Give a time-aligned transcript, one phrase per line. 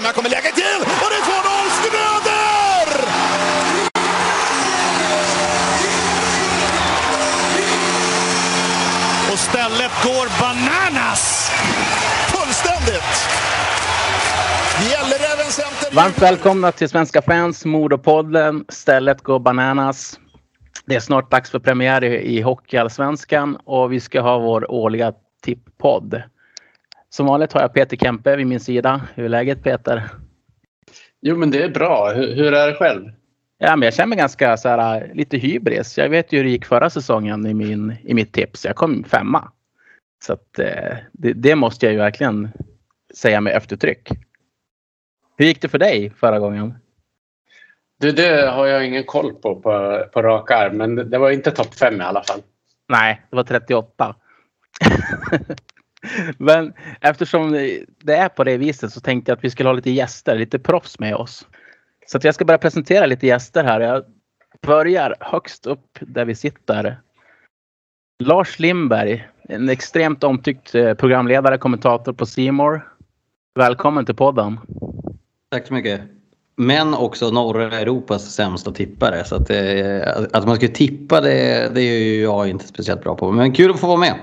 [0.00, 0.06] Ström.
[0.06, 2.88] Här kommer läget till och det är 2-0 Schröder!
[9.32, 11.50] Och stället går bananas!
[12.28, 13.28] Fullständigt!
[14.90, 15.94] Gälleräven center.
[15.96, 18.64] Varmt välkomna till Svenska fans, Modopodden.
[18.68, 20.18] Stället går bananas.
[20.86, 25.12] Det är snart dags för premiär i, i Hockeyallsvenskan och vi ska ha vår årliga
[25.42, 26.22] tipppodd.
[27.10, 29.08] Som vanligt har jag Peter Kempe vid min sida.
[29.14, 30.08] Hur är läget Peter?
[31.20, 32.12] Jo, men det är bra.
[32.12, 33.10] Hur, hur är det själv?
[33.58, 35.98] Ja, men jag känner mig ganska så här, lite hybris.
[35.98, 38.64] Jag vet ju hur det gick förra säsongen i, min, i mitt tips.
[38.64, 39.52] Jag kom femma.
[40.24, 42.48] Så att, eh, det, det måste jag ju verkligen
[43.14, 44.08] säga med eftertryck.
[45.36, 46.74] Hur gick det för dig förra gången?
[48.00, 51.50] Du, det har jag ingen koll på på, på rak arm, men det var inte
[51.50, 52.40] topp fem i alla fall.
[52.88, 54.16] Nej, det var 38.
[56.38, 57.52] Men eftersom
[58.04, 60.58] det är på det viset så tänkte jag att vi skulle ha lite gäster, lite
[60.58, 61.46] proffs med oss.
[62.06, 63.80] Så att jag ska bara presentera lite gäster här.
[63.80, 64.04] Jag
[64.66, 67.00] börjar högst upp där vi sitter.
[68.22, 72.88] Lars Lindberg, en extremt omtyckt eh, programledare, kommentator på Simor.
[73.54, 74.60] Välkommen till podden.
[75.50, 76.00] Tack så mycket.
[76.56, 79.24] Men också norra Europas sämsta tippare.
[79.24, 83.16] Så att, eh, att man skulle tippa det, det är ju jag inte speciellt bra
[83.16, 83.32] på.
[83.32, 84.14] Men kul att få vara med.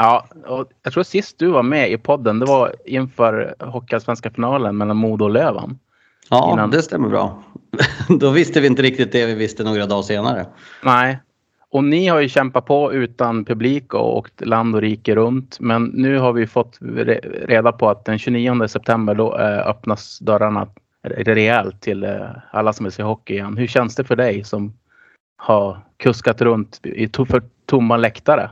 [0.00, 4.76] Ja, och jag tror sist du var med i podden, det var inför Hockeyallsvenska finalen
[4.76, 5.78] mellan Modo och Löven.
[6.30, 7.42] Ja, Innan- det stämmer bra.
[8.20, 10.46] Då visste vi inte riktigt det vi visste några dagar senare.
[10.84, 11.18] Nej.
[11.70, 15.60] Och ni har ju kämpat på utan publik och åkt land och rike runt.
[15.60, 20.18] Men nu har vi fått re- reda på att den 29 september då eh, öppnas
[20.18, 20.68] dörrarna
[21.02, 23.56] rejält till eh, alla som vill se hockey igen.
[23.56, 24.72] Hur känns det för dig som
[25.36, 28.50] har kuskat runt i för tomma läktare?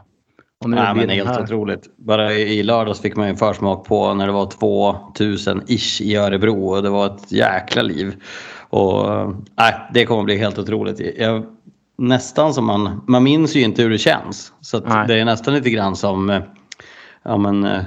[0.65, 1.43] Och nu Nej, men helt här.
[1.43, 1.97] otroligt.
[1.97, 6.69] Bara i lördags fick man ju en försmak på när det var 2000-ish i Örebro
[6.69, 8.15] och det var ett jäkla liv.
[8.69, 9.07] Och
[9.59, 11.17] nej, det kommer bli helt otroligt.
[11.19, 11.47] Jag,
[11.99, 14.53] nästan som man, man minns ju inte hur det känns.
[14.61, 16.43] Så det är nästan lite grann som eh,
[17.23, 17.83] ja, men, eh,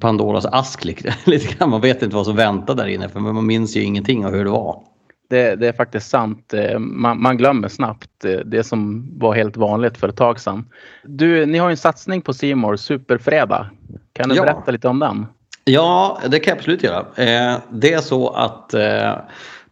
[0.00, 0.84] Pandoras ask.
[1.24, 1.70] Lite grann.
[1.70, 4.44] Man vet inte vad som väntar där inne för man minns ju ingenting av hur
[4.44, 4.82] det var.
[5.30, 6.54] Det, det är faktiskt sant.
[6.54, 10.68] Eh, Man, man glömmer snabbt eh, det som var helt vanligt för ett tag sedan.
[11.04, 13.66] Du, ni har en satsning på Simor Superfredag.
[14.12, 14.42] Kan du Ja.
[14.42, 15.26] berätta lite om den?
[15.64, 16.98] Ja, det kan jag absolut göra.
[16.98, 18.74] Eh, det är så att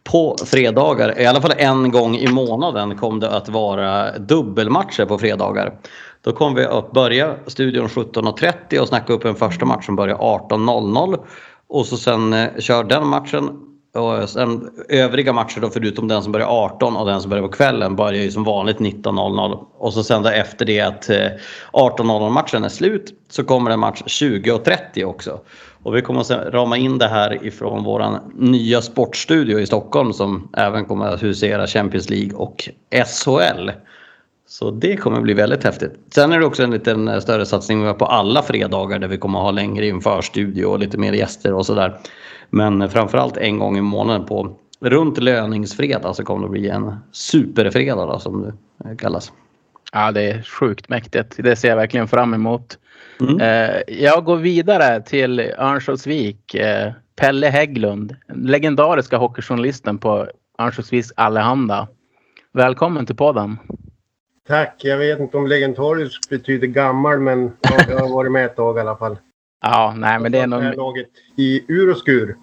[0.03, 5.17] på fredagar, i alla fall en gång i månaden, kom det att vara dubbelmatcher på
[5.17, 5.73] fredagar.
[6.21, 10.15] Då kommer vi att börja studion 17.30 och snacka upp en första match som börjar
[10.15, 11.19] 18.00.
[11.67, 13.49] Och så sen kör den matchen
[13.93, 17.49] och sen övriga matcher då förutom den som börjar 18 och den som börjar på
[17.49, 19.65] kvällen börjar ju som vanligt 19.00.
[19.77, 21.27] Och så sen då efter det att eh,
[21.73, 25.39] 18.00 matchen är slut så kommer en match 20.30 också.
[25.83, 30.13] Och vi kommer att sen rama in det här ifrån våran nya sportstudio i Stockholm
[30.13, 33.69] som även kommer att husera Champions League och SHL.
[34.47, 35.99] Så det kommer bli väldigt häftigt.
[36.13, 39.39] Sen är det också en liten eh, större satsning på alla fredagar där vi kommer
[39.39, 41.99] att ha längre införstudio och lite mer gäster och sådär.
[42.49, 48.07] Men framförallt en gång i månaden på runt löningsfredag så kommer det bli en superfredag
[48.07, 49.31] då, som det eh, kallas.
[49.91, 51.35] Ja, det är sjukt mäktigt.
[51.37, 52.77] Det ser jag verkligen fram emot.
[53.19, 53.39] Mm.
[53.39, 56.55] Eh, jag går vidare till Örnsköldsvik.
[56.55, 60.27] Eh, Pelle Hägglund, legendariska hockeyjournalisten på
[60.59, 61.87] Örnsköldsviks Allehanda.
[62.53, 63.57] Välkommen till podden.
[64.47, 64.75] Tack.
[64.83, 68.77] Jag vet inte om legendarisk betyder gammal, men ja, jag har varit med ett tag
[68.77, 69.17] i alla fall.
[69.61, 72.35] Ja, nej, men det är, har nog, laget i ur och skur.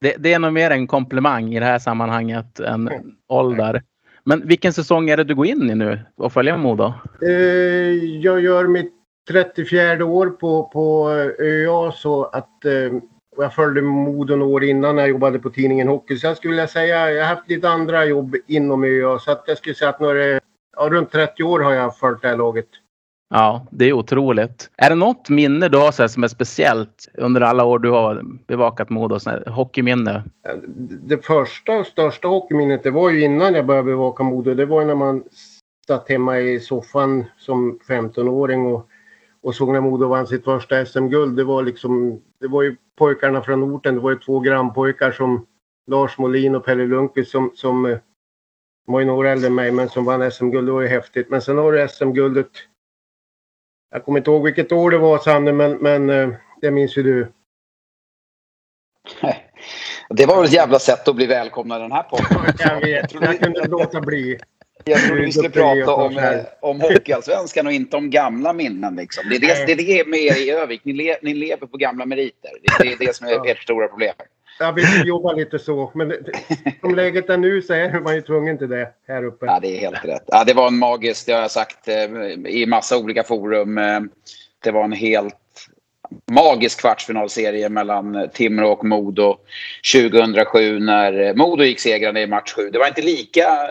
[0.00, 2.90] det, det är nog mer en komplimang i det här sammanhanget än
[3.28, 3.82] ålder.
[4.24, 6.92] Men vilken säsong är det du går in i nu och följer Modo?
[7.22, 7.30] Eh,
[8.20, 8.92] jag gör mitt
[9.28, 12.92] 34 år på, på ÖA så att eh,
[13.36, 16.16] jag följde Modo några år innan när jag jobbade på tidningen Hockey.
[16.16, 19.44] Så jag skulle vilja säga jag har haft lite andra jobb inom ÖA så att
[19.46, 20.24] jag skulle säga att några,
[20.76, 22.68] ja, runt 30 år har jag följt det här laget.
[23.30, 24.70] Ja, det är otroligt.
[24.76, 27.90] Är det något minne du har så här, som är speciellt under alla år du
[27.90, 29.18] har bevakat Modo?
[29.26, 30.24] Här, hockeyminne?
[30.88, 34.54] Det första och största hockeyminnet det var ju innan jag började bevaka Modo.
[34.54, 35.24] Det var ju när man
[35.86, 38.88] satt hemma i soffan som 15-åring och,
[39.42, 41.36] och såg när Modo vann sitt första SM-guld.
[41.36, 43.94] Det var liksom, det var ju pojkarna från orten.
[43.94, 45.46] Det var ju två grannpojkar som
[45.86, 47.98] Lars Molin och Pelle Lundqvist som, som eh,
[48.86, 50.68] var ju några äldre än mig men som vann SM-guld.
[50.68, 51.30] Det var ju häftigt.
[51.30, 52.50] Men sen har du SM-guldet.
[53.90, 56.28] Jag kommer inte ihåg vilket år det var Sanne men, men eh,
[56.60, 57.32] det minns ju du.
[60.10, 62.54] Det var väl ett jävla sätt att bli välkomnad i den här podden.
[62.58, 64.38] Jag vet, jag kunde inte låta bli.
[64.84, 68.96] Jag trodde vi skulle prata om, eh, om Hockeyallsvenskan och inte om gamla minnen.
[68.96, 69.28] Liksom.
[69.28, 70.84] Det, är det, det är det med er i Övik.
[70.84, 72.50] Ni, le, ni lever på gamla meriter.
[72.62, 74.14] Det, det är det som är ert stora problem.
[74.58, 75.90] Jag vill jobba lite så.
[75.94, 76.18] Men det,
[76.80, 79.46] som läget är nu så är man ju tvungen till det här uppe.
[79.46, 80.24] Ja, det är helt rätt.
[80.26, 82.04] Ja, det var en magisk, det har jag sagt eh,
[82.46, 83.78] i massa olika forum.
[83.78, 84.00] Eh,
[84.64, 85.34] det var en helt
[86.30, 89.36] magisk kvartsfinalserie mellan Timrå och Modo
[89.94, 92.70] 2007 när Modo gick segrande i match 7.
[92.70, 93.68] Det var inte lika eh,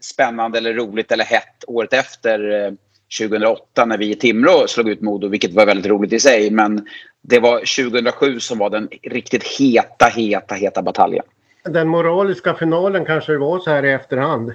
[0.00, 2.76] spännande eller roligt eller hett året efter
[3.18, 6.50] 2008 när vi i Timrå slog ut Modo, vilket var väldigt roligt i sig.
[6.50, 6.86] Men
[7.22, 11.24] det var 2007 som var den riktigt heta, heta, heta bataljen.
[11.64, 14.52] Den moraliska finalen kanske det var så här i efterhand.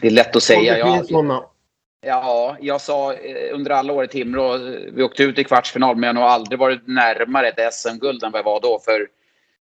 [0.00, 0.72] Det är lätt att Om säga.
[0.72, 1.42] det Jag, finns sådana.
[2.06, 4.60] Ja, jag sa eh, under alla år i Timrå, eh,
[4.92, 8.32] vi åkte ut i kvartsfinal men jag har nog aldrig varit närmare ett SM-guld än
[8.32, 8.78] vad jag var då.
[8.84, 9.08] För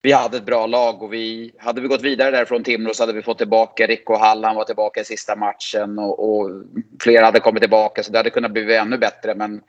[0.02, 3.14] vi hade ett bra lag och vi, hade vi gått vidare därifrån Timrå så hade
[3.14, 6.50] vi fått tillbaka Rico Hall, han var tillbaka i sista matchen och, och
[7.02, 9.36] flera hade kommit tillbaka så det hade kunnat bli ännu bättre.
[9.36, 9.62] Men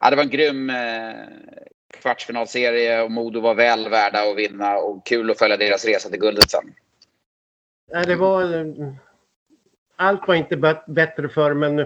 [0.00, 1.14] ja, det var en grym eh,
[2.00, 6.20] kvartsfinalserie och Modo var väl värda att vinna och kul att följa deras resa till
[6.20, 6.74] guldet sen.
[7.92, 8.42] Nej, det var...
[8.42, 8.92] Eh,
[9.96, 10.56] allt var inte
[10.86, 11.76] bättre för men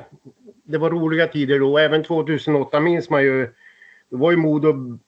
[0.64, 1.78] det var roliga tider då.
[1.78, 3.54] Även 2008 minns man ju.
[4.10, 4.98] Då var ju Modo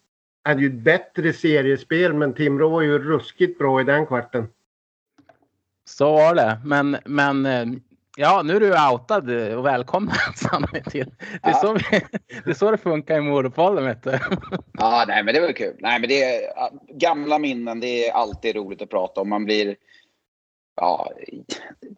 [0.45, 4.49] hade ju ett bättre seriespel men Timrå var ju ruskigt bra i den kvarten.
[5.85, 6.61] Så var det.
[6.65, 7.65] Men, men eh,
[8.17, 11.07] ja, nu är du outad och välkommen Sanne, till.
[11.43, 11.55] Det är, Ja.
[11.55, 12.01] så, vi-
[12.45, 14.19] det är så det funkar i Modopodden vet du.
[14.73, 15.77] Ja, nej, men det var kul.
[15.79, 16.41] Nej, men det är,
[16.99, 19.29] gamla minnen, det är alltid roligt att prata om.
[19.29, 19.77] Man blir,
[20.77, 21.13] ja,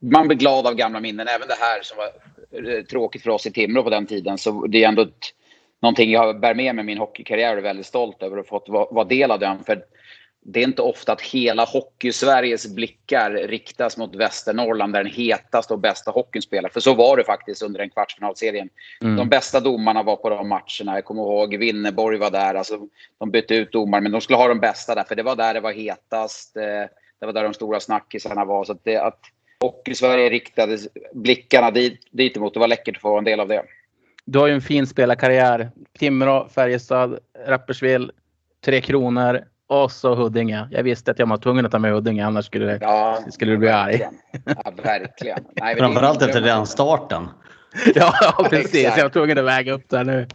[0.00, 1.28] man blir glad av gamla minnen.
[1.28, 4.38] Även det här som var eh, tråkigt för oss i Timrå på den tiden.
[4.38, 5.24] Så det är ändå ett,
[5.82, 8.68] någonting jag bär med mig min hockeykarriär och är väldigt stolt över att ha fått
[8.68, 9.64] vara, del av den.
[9.64, 9.84] För
[10.44, 15.78] det är inte ofta att hela hockey-Sveriges blickar riktas mot Västernorrland där den hetaste och
[15.78, 16.68] bästa hockeyn spelar.
[16.68, 18.68] För så var det faktiskt under den kvartsfinalserien.
[19.02, 19.16] Mm.
[19.16, 20.94] De bästa domarna var på de matcherna.
[20.94, 22.54] Jag kommer ihåg Winneborg var där.
[22.54, 22.78] Alltså,
[23.18, 25.04] de bytte ut domare, men de skulle ha de bästa där.
[25.04, 26.56] För det var där det var hetast.
[26.56, 26.62] eh,
[27.20, 28.64] Det var där de stora snackisarna var.
[28.64, 29.20] Så att, det, att
[29.60, 30.78] Hockey-Sverige riktade
[31.12, 32.54] blickarna dit, dit emot.
[32.54, 33.62] Det var läckert att få vara en del av det.
[34.26, 35.70] Du har ju en fin spelarkarriär.
[35.98, 38.10] Timrå, Färjestad, Rapperswil,
[38.64, 40.68] Tre Kronor och så Huddinge.
[40.70, 42.78] Jag visste att jag var tvungen att ta med Huddinge annars skulle det...
[42.80, 43.90] Ja, Skulle du bli arg?
[43.92, 44.14] verkligen.
[44.64, 45.38] Ja, verkligen.
[45.60, 47.28] Nej, Framförallt efter den starten.
[47.94, 48.74] Ja, precis.
[48.74, 48.96] exakt.
[48.96, 50.26] Jag var tvungen att väga upp det nu.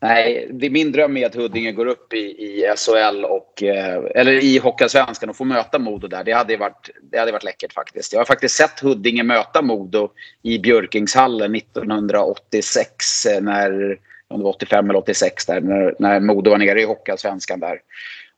[0.00, 4.32] Nej, det min dröm är att Huddinge går upp i, i SHL och, eh, eller
[4.32, 6.24] i Hockeyallsvenskan och får möta Modo där.
[6.24, 8.12] Det hade, varit, det hade varit läckert faktiskt.
[8.12, 10.10] Jag har faktiskt sett Huddinge möta Modo
[10.42, 13.98] i Björkingshallen 1986 eh, när,
[14.28, 17.80] om det var 85 eller 86 där, när, när Modo var nere i Hockeyallsvenskan där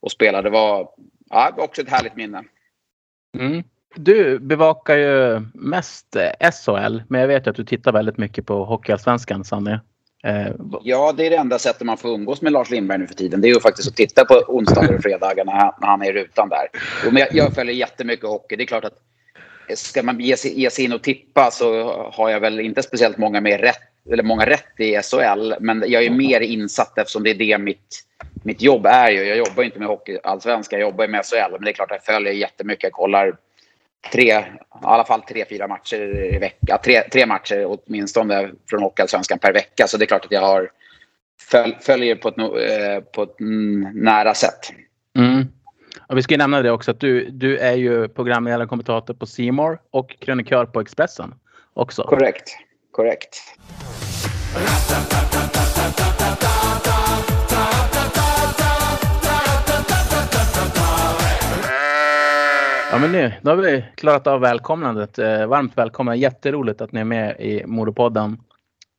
[0.00, 0.48] och spelade.
[0.48, 0.88] Det var,
[1.30, 2.44] ja, det var också ett härligt minne.
[3.38, 3.62] Mm.
[3.94, 8.64] Du bevakar ju mest eh, SHL, men jag vet att du tittar väldigt mycket på
[8.64, 9.80] Hockeyallsvenskan, Sanne.
[10.24, 10.52] Eh,
[10.82, 13.40] Ja, det är det enda sättet man får umgås med Lars Lindberg nu för tiden.
[13.40, 16.06] Det är ju faktiskt att titta på onsdagar och fredagar när han, när han är
[16.06, 16.68] i rutan där.
[17.04, 18.56] Jo, men jag, jag följer jättemycket hockey.
[18.56, 18.98] Det är klart att
[19.68, 22.82] eh, ska man ge sig, ge sig in och tippa så har jag väl inte
[22.82, 23.80] speciellt många, mer rätt,
[24.12, 25.54] eller många rätt i SHL.
[25.60, 28.04] Men jag är mer insatt eftersom det är det mitt,
[28.42, 29.10] mitt jobb är.
[29.10, 29.24] Ju.
[29.24, 31.52] Jag jobbar ju inte med hockeyallsvenskan, jag jobbar ju med SHL.
[31.52, 32.82] Men det är klart att jag följer jättemycket.
[32.84, 33.36] Jag kollar
[34.12, 34.44] tre, i
[34.82, 36.78] alla fall tre, fyra matcher i veckan.
[36.84, 39.86] Tre, tre matcher åtminstone från Hockeyallsvenskan per vecka.
[39.86, 40.70] Så det är klart att jag har
[41.50, 43.36] föl, följer på ett, eh, på ett
[43.94, 44.72] nära sätt.
[45.18, 45.46] Mm.
[46.08, 49.26] Och vi ska nämna det också att du, du är ju programledare och kommentator på
[49.26, 51.34] Simor och krönikör på Expressen
[51.74, 52.02] också.
[52.02, 52.56] Korrekt.
[52.90, 53.36] Korrekt.
[62.92, 65.18] Ja men nu, då har vi klarat av välkomnandet.
[65.18, 66.16] Eh, varmt välkomna.
[66.16, 68.38] Jätteroligt att ni är med i Modopodden.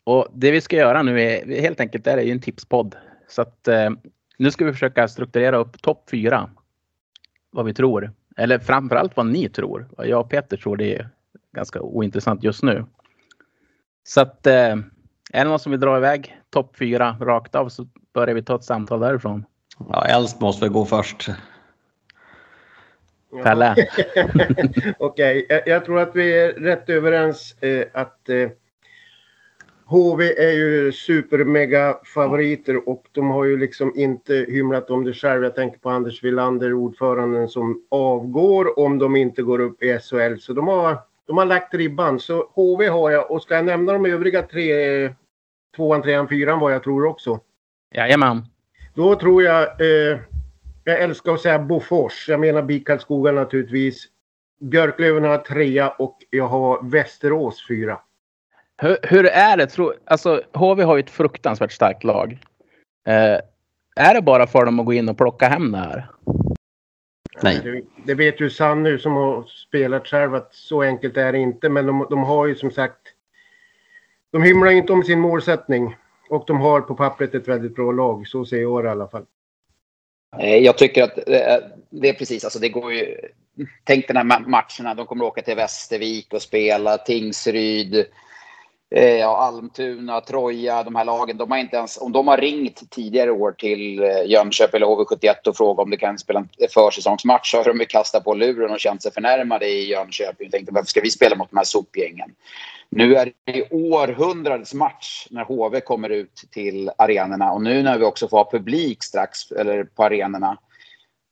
[0.03, 2.95] Och det vi ska göra nu är helt enkelt, det är ju en tipspodd.
[3.27, 3.89] Så att eh,
[4.37, 6.49] nu ska vi försöka strukturera upp topp fyra.
[7.51, 8.11] Vad vi tror.
[8.37, 9.87] Eller framförallt vad ni tror.
[9.97, 11.09] Vad jag och Peter tror det är
[11.55, 12.85] ganska ointressant just nu.
[14.03, 14.83] Så att eh, är
[15.31, 18.63] det någon som vill dra iväg topp fyra rakt av så börjar vi ta ett
[18.63, 19.45] samtal därifrån.
[19.89, 21.29] Ja, äldst måste väl gå först.
[23.43, 23.75] Pelle.
[24.97, 28.49] Okej, jag, jag tror att vi är rätt överens eh, att eh,
[29.91, 35.43] HV är ju supermega favoriter och de har ju liksom inte hymlat om det själv.
[35.43, 40.37] Jag tänker på Anders Wilander, ordföranden som avgår om de inte går upp i SHL.
[40.39, 40.97] Så de har,
[41.27, 42.19] de har lagt ribban.
[42.19, 44.73] Så HV har jag och ska jag nämna de övriga tre,
[45.75, 47.39] tvåan, trean, fyran vad jag tror också.
[47.95, 48.45] Jajamän.
[48.93, 50.19] Då tror jag, eh,
[50.83, 52.29] jag älskar att säga Bofors.
[52.29, 54.07] Jag menar BIK Karlskoga naturligtvis.
[54.59, 57.99] Björklöven har trea och jag har Västerås fyra.
[58.77, 59.67] Hur, hur är det?
[59.67, 62.37] Tror, alltså, HV har ju ett fruktansvärt starkt lag.
[63.07, 63.39] Eh,
[63.95, 66.07] är det bara för dem att gå in och plocka hem det här?
[67.43, 67.61] Nej.
[67.63, 71.69] Det, det vet ju Sanny som har spelat själv att så enkelt är det inte.
[71.69, 73.01] Men de, de har ju som sagt.
[74.31, 75.97] De hymlar inte om sin målsättning.
[76.29, 78.27] Och de har på pappret ett väldigt bra lag.
[78.27, 79.25] Så ser jag det i alla fall.
[80.39, 81.57] Eh, jag tycker att eh,
[81.89, 83.17] det är precis, alltså det går ju...
[83.83, 88.05] Tänk den här matcherna, de kommer åka till Västervik och spela, Tingsryd,
[88.91, 91.37] eh, ja, Almtuna, Troja, de här lagen.
[91.37, 95.47] De har inte ens, om de har ringt tidigare år till eh, Jönköping eller HV71
[95.47, 98.71] och frågat om det kan spela en försäsongsmatch så har de ju kastat på luren
[98.71, 101.63] och känt sig förnärmade i Jönköping och tänkte varför ska vi spela mot de här
[101.63, 102.31] sopgängen?
[102.89, 108.05] Nu är det århundradets match när HV kommer ut till arenorna och nu när vi
[108.05, 110.57] också får ha publik strax eller på arenorna.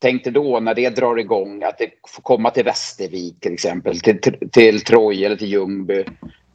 [0.01, 3.99] Tänk dig då när det drar igång att det får komma till Västervik till exempel,
[3.99, 6.05] till, till, till Troja eller till Ljungby,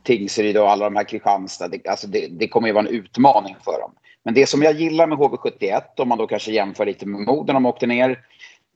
[0.04, 1.68] Tingsryd och alla de här Kristianstad.
[1.68, 3.92] Det, alltså det, det kommer ju vara en utmaning för dem.
[4.24, 7.46] Men det som jag gillar med HV71, om man då kanske jämför lite med Modo
[7.46, 8.20] när de åkte ner.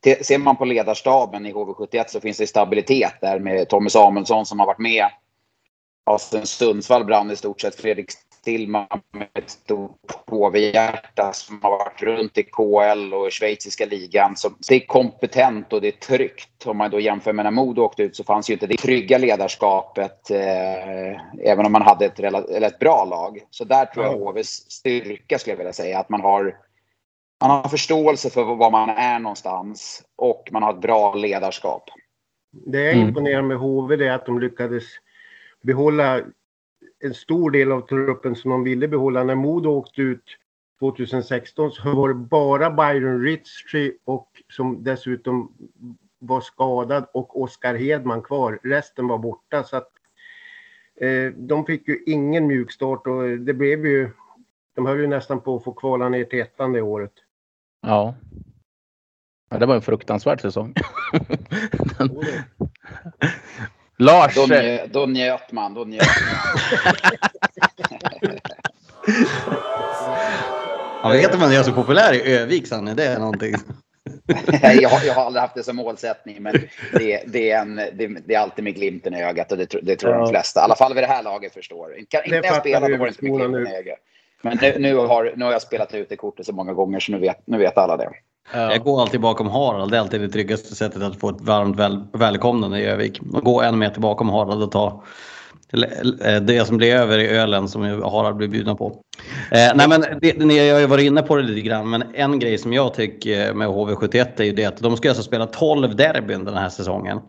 [0.05, 4.47] Te- Ser man på ledarstaben i HV71 så finns det stabilitet där med Tommy Samuelsson
[4.47, 5.07] som har varit med
[6.07, 7.75] Ja, sen Sundsvall brann i stort sett.
[7.75, 14.37] Fredrik Stillman med ett stort HV-hjärta som har varit runt i KL och schweiziska ligan.
[14.37, 16.67] Så det är kompetent och det är tryggt.
[16.67, 19.19] Om man då jämför med när Modo åkte ut så fanns ju inte det trygga
[19.19, 23.39] ledarskapet eh, även om man hade ett, eller ett bra lag.
[23.51, 25.99] Så där tror jag HVs styrka skulle jag vilja säga.
[25.99, 26.57] Att man har,
[27.41, 31.91] man har förståelse för var man är någonstans och man har ett bra ledarskap.
[32.67, 33.09] Det är Mm.
[33.09, 34.85] imponerande med HV är att de lyckades
[35.63, 36.21] behålla
[37.01, 39.25] en stor del av truppen som de ville behålla.
[39.25, 40.25] När Modo åkte ut
[40.81, 45.53] 2016 så var det bara Byron Ritchie och som dessutom
[46.19, 48.61] var skadad och Oskar Hedman kvar.
[48.63, 49.91] Resten var borta så att
[50.97, 54.11] eh, de fick ju ingen mjukstart och det blev ju
[54.75, 57.13] de höll ju nästan på att få kvala ner till ettan det året.
[57.81, 58.15] Ja.
[59.51, 59.59] ja.
[59.59, 60.75] Det var en fruktansvärd säsong.
[63.99, 65.75] Lars, Då, njö, då njöt man.
[65.75, 66.07] Då njöt
[71.03, 72.95] Jag vet inte om jag är så populär i Övik, Sanne.
[72.95, 73.55] Det är någonting.
[74.63, 76.55] jag, har, jag har aldrig haft det som målsättning, men
[76.93, 79.97] det, det, är, en, det, det är alltid med glimten i ögat och det, det
[79.97, 80.25] tror jag Ja.
[80.25, 81.97] de flesta, i alla fall vid det här laget, förstår.
[82.09, 83.71] Kan, inte jag spelat, vi då var det inte med glimten nu.
[83.71, 83.99] i ögat.
[84.43, 87.13] Men nu, nu, har, nu har jag spelat ut det kortet så många gånger så
[87.13, 88.11] nu vet, nu vet alla det
[88.53, 88.73] ja.
[88.73, 89.91] Jag går alltid bakom Harald.
[89.91, 93.21] Det är alltid det tryggaste sättet att få ett varmt väl, välkomnande i Övik.
[93.33, 95.05] Och gå en meter bakom Harald och ta
[96.25, 99.03] eh, det som blir över i ölen som ju Harald blir bjuden på.
[99.51, 102.39] Eh, nej men det, ni har ju varit inne på det lite grann men en
[102.39, 105.47] grej som jag tycker eh, med HV71 är ju det att de ska alltså spela
[105.47, 107.21] 12 derbyn den här säsongen.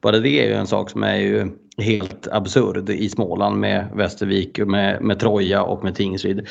[0.00, 4.58] Bara det är ju en sak som är ju helt absurd i Småland med Västervik,
[4.58, 6.48] med, med Troja och med Tingsryd.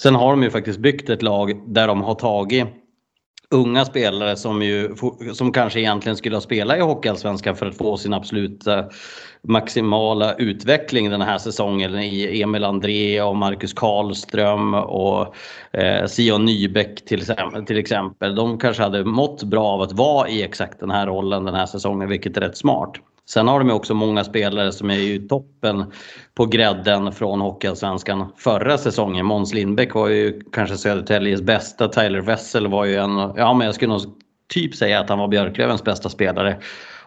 [0.00, 2.66] Sen har de ju faktiskt byggt ett lag där de har tagit
[3.50, 4.94] unga spelare som, ju,
[5.32, 8.84] som kanske egentligen skulle ha spelat i Hockeyallsvenskan för att få sin absoluta
[9.42, 15.34] maximala utveckling den här säsongen i Emil André och Marcus Karlström och
[15.72, 17.26] eh, Sion Nybäck till,
[17.66, 18.34] till exempel.
[18.34, 21.66] De kanske hade mått bra av att vara i exakt den här rollen den här
[21.66, 22.92] säsongen, vilket är rätt smart.
[23.28, 25.84] Sen har de ju också många spelare som är i toppen
[26.34, 29.26] på grädden från Hockeyallsvenskan förra säsongen.
[29.26, 31.88] Måns Lindbäck var ju kanske Södertäljes bästa.
[31.88, 34.02] Tyler Wessel var ju en, ja men jag skulle nog
[34.54, 36.56] typ säga att han var Björklövens bästa spelare.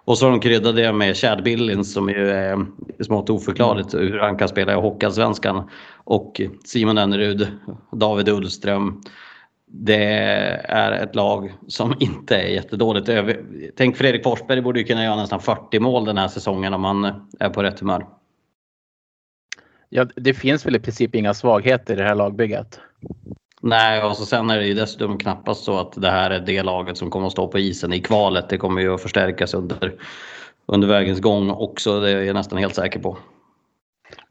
[0.05, 2.65] Och så har de kryddat det med Chad Billings som ju är
[3.03, 5.69] smått oförklarligt hur han kan spela i Hockeyallsvenskan.
[6.03, 7.47] Och Simon Ennerud,
[7.91, 9.01] David Ullström.
[9.71, 10.03] Det
[10.63, 13.09] är ett lag som inte är jättedåligt.
[13.77, 17.27] Tänk Fredrik Forsberg borde ju kunna göra nästan 40 mål den här säsongen om han
[17.39, 18.05] är på rätt humör.
[19.89, 22.79] ja, det finns väl i princip inga svagheter i det här lagbygget.
[23.61, 26.63] Nej, och så sen är det ju dessutom knappast så att det här är det
[26.63, 28.49] laget som kommer att stå på isen i kvalet.
[28.49, 29.95] Det kommer ju att förstärkas under,
[30.65, 33.17] under vägens gång också, det är jag nästan helt säker på.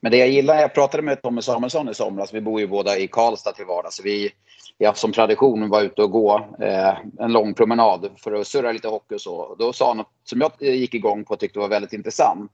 [0.01, 2.99] Men det jag gillar, jag pratade med Tommy Samuelsson i somras, vi bor ju båda
[2.99, 3.97] i Karlstad till vardags.
[3.97, 4.31] så Vi,
[4.79, 8.89] jag som tradition var ute och gå eh, en lång promenad för att surra lite
[8.89, 9.57] hockey och så.
[9.59, 12.53] Då sa han något som jag eh, gick igång på och tyckte var väldigt intressant.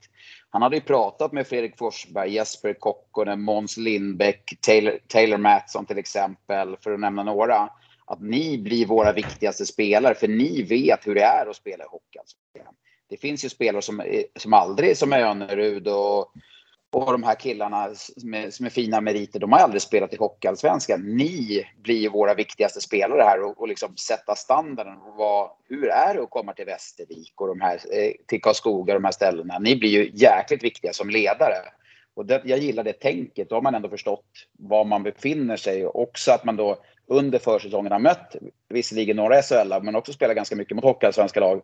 [0.51, 5.99] Han hade ju pratat med Fredrik Forsberg, Jesper Kokkonen, Måns Lindbäck, Taylor, Taylor Mattsson till
[5.99, 7.69] exempel, för att nämna några.
[8.07, 11.87] Att ni blir våra viktigaste spelare, för ni vet hur det är att spela i
[11.91, 12.19] hockey.
[12.19, 12.37] Alltså.
[13.09, 16.33] Det finns ju spelare som, eh, som aldrig, som Önerud och
[16.95, 20.17] och de här killarna som är, som är fina meriter, de har aldrig spelat i
[20.17, 21.01] Hockeyallsvenskan.
[21.01, 24.97] Ni blir ju våra viktigaste spelare här och, och liksom sätta standarden.
[25.17, 29.01] Vad, hur är det att komma till Västervik och de här, eh, till Karlskoga och
[29.01, 29.59] de här ställena?
[29.59, 31.57] Ni blir ju jäkligt viktiga som ledare.
[32.15, 33.49] Och det, jag gillar det tänket.
[33.49, 34.27] Då har man ändå förstått
[34.59, 38.37] var man befinner sig och också att man då under försäsongen har mött
[38.69, 41.63] visserligen några SHL men också spelat ganska mycket mot hockeyallsvenska lag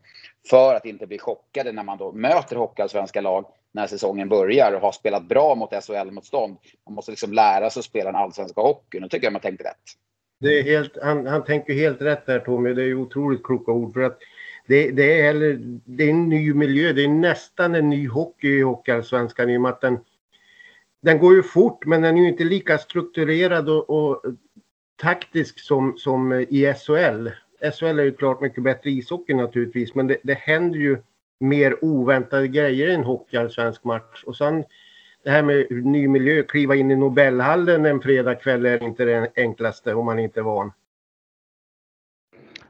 [0.50, 4.80] för att inte bli chockade när man då möter hockeyallsvenska lag när säsongen börjar och
[4.80, 6.56] har spelat bra mot SHL-motstånd.
[6.86, 9.02] Man måste liksom lära sig att spela den allsvenska hockeyn.
[9.02, 9.76] Då tycker jag man tänkt rätt.
[10.40, 12.74] Det är helt, han, han tänker helt rätt där Tommy.
[12.74, 13.92] Det är otroligt kloka ord.
[13.92, 14.18] För att
[14.66, 16.92] det, det, är heller, det är en ny miljö.
[16.92, 19.98] Det är nästan en ny hockey i Hockeyallsvenskan i och med att den,
[21.02, 24.22] den går ju fort men den är ju inte lika strukturerad och, och
[24.96, 27.28] taktisk som, som i SHL.
[27.72, 30.98] SHL är ju klart mycket bättre ishockey naturligtvis men det, det händer ju
[31.40, 34.22] mer oväntade grejer i en hockeyallsvensk match.
[34.26, 34.64] Och sen
[35.24, 39.94] det här med ny miljö, kliva in i Nobelhallen en fredagkväll är inte det enklaste
[39.94, 40.72] om man inte är van.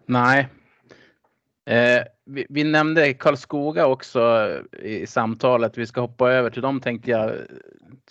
[0.07, 0.49] Nej.
[1.67, 4.51] Eh, vi, vi, nämnde Karlskoga också
[4.83, 5.79] i samtalet.
[5.79, 7.33] Vi ska hoppa över till dem tänkte jag.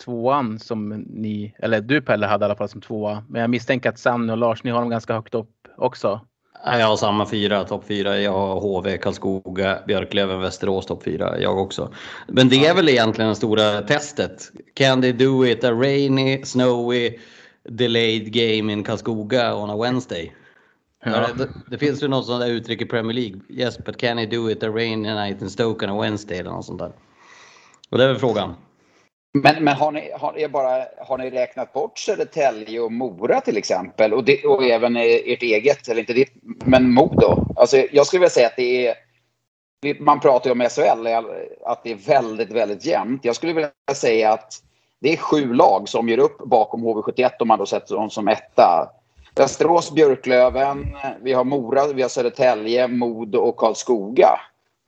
[0.04, 3.24] Tvåan som ni, eller du Pelle hade i alla fall som tvåa.
[3.28, 6.20] Men jag misstänker att Sanny och Lars, ni har dem ganska högt upp också.
[6.64, 8.20] Jag har samma fyra, topp fyra.
[8.20, 11.40] Jag har HV, Karlskoga, Björklöven, Västerås topp fyra.
[11.40, 11.92] Jag också.
[12.28, 14.50] Men det är väl egentligen det stora testet.
[14.74, 17.18] Can they do it a rainy, snowy,
[17.68, 20.32] delayed game in Karlskoga on a Wednesday?
[21.04, 21.26] Ja.
[21.38, 23.40] Det, det, finns ju något sånt där uttryck i Premier League.
[23.48, 26.50] Yes, but can they do it a rainy night in Stoke on a Wednesday eller
[26.50, 26.92] något sånt där.
[27.90, 28.54] Och det är väl frågan.
[29.32, 34.14] Men, men har, ni, har, bara, har ni räknat bort Södertälje och Mora till exempel?
[34.14, 36.32] Och, det, och även eh, ert eget, eller inte ditt,
[36.64, 37.54] men Modo?
[37.56, 38.94] Alltså, jag skulle vilja säga att det är...
[40.00, 41.18] Man pratar ju om SHL, eh,
[41.64, 43.24] att det är väldigt, väldigt jämnt.
[43.24, 44.52] Jag skulle vilja säga att
[45.00, 48.28] det är sju lag som gör upp bakom HV71 om man då sätter dem som
[48.28, 48.90] etta.
[49.36, 54.40] Västerås, Björklöven, vi har Mora, vi har Södertälje, Modo och Karlskoga.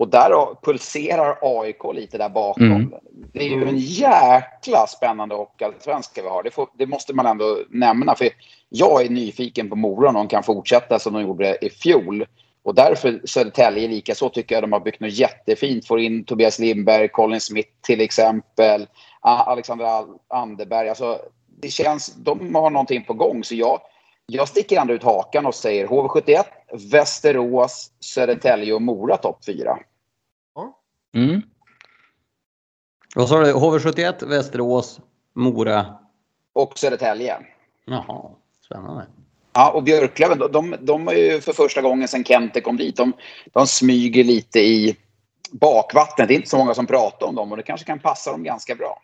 [0.02, 2.64] Och där pulserar AIK lite där bakom.
[2.64, 2.94] Mm.
[3.32, 6.42] Det är ju en jäkla spännande hockeyallsvenska vi har.
[6.42, 8.14] Det, får, det, måste man ändå nämna.
[8.14, 8.28] För
[8.68, 12.26] jag är nyfiken på Mora om de kan fortsätta som de gjorde i fjol.
[12.62, 15.86] Och därför Södertälje likaså tycker jag de har byggt något jättefint.
[15.86, 18.86] Får in Tobias Lindberg, Colin Smith till exempel.
[19.20, 19.86] Alexander
[20.28, 20.88] Anderberg.
[20.88, 21.18] Alltså,
[21.60, 23.44] det känns, de har någonting på gång.
[23.44, 23.80] Så jag,
[24.26, 26.44] jag sticker ändå ut hakan och säger HV71,
[26.90, 29.78] Västerås, Södertälje och Mora topp 4.
[31.14, 31.42] Mm.
[33.14, 33.52] Vad sa du?
[33.52, 35.00] HV71, Västerås,
[35.34, 35.86] Mora?
[36.52, 37.36] Och Södertälje.
[37.84, 38.30] Jaha,
[38.64, 39.06] spännande.
[39.52, 42.96] Ja, och Björklöven, de, de, de är ju för första gången sedan Kente kom dit,
[42.96, 43.12] de,
[43.52, 44.96] de smyger lite i
[45.50, 46.28] bakvattnet.
[46.28, 48.44] Det är inte så många som pratar om dem och det kanske kan passa dem
[48.44, 49.02] ganska bra.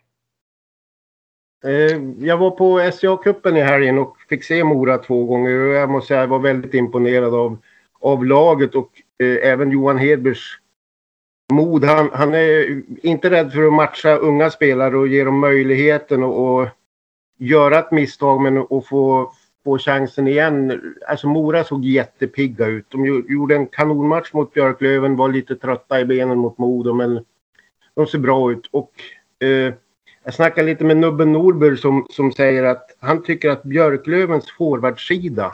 [1.63, 5.89] Eh, jag var på SCA-cupen i helgen och fick se Mora två gånger och jag
[5.89, 7.57] måste säga jag var väldigt imponerad av,
[8.01, 8.91] av laget och
[9.23, 10.58] eh, även Johan Hedbergs
[11.53, 11.85] mod.
[11.85, 16.69] Han, han är inte rädd för att matcha unga spelare och ge dem möjligheten att
[17.37, 19.31] göra ett misstag men att få,
[19.63, 20.81] få chansen igen.
[21.07, 22.85] Alltså Mora såg jättepigga ut.
[22.89, 27.25] De gjorde en kanonmatch mot Björklöven, var lite trötta i benen mot Modo men
[27.95, 28.69] de ser bra ut.
[28.71, 28.91] Och
[29.39, 29.73] eh,
[30.23, 35.51] jag snackade lite med Nubben Norberg som, som säger att han tycker att Björklövens forwardsida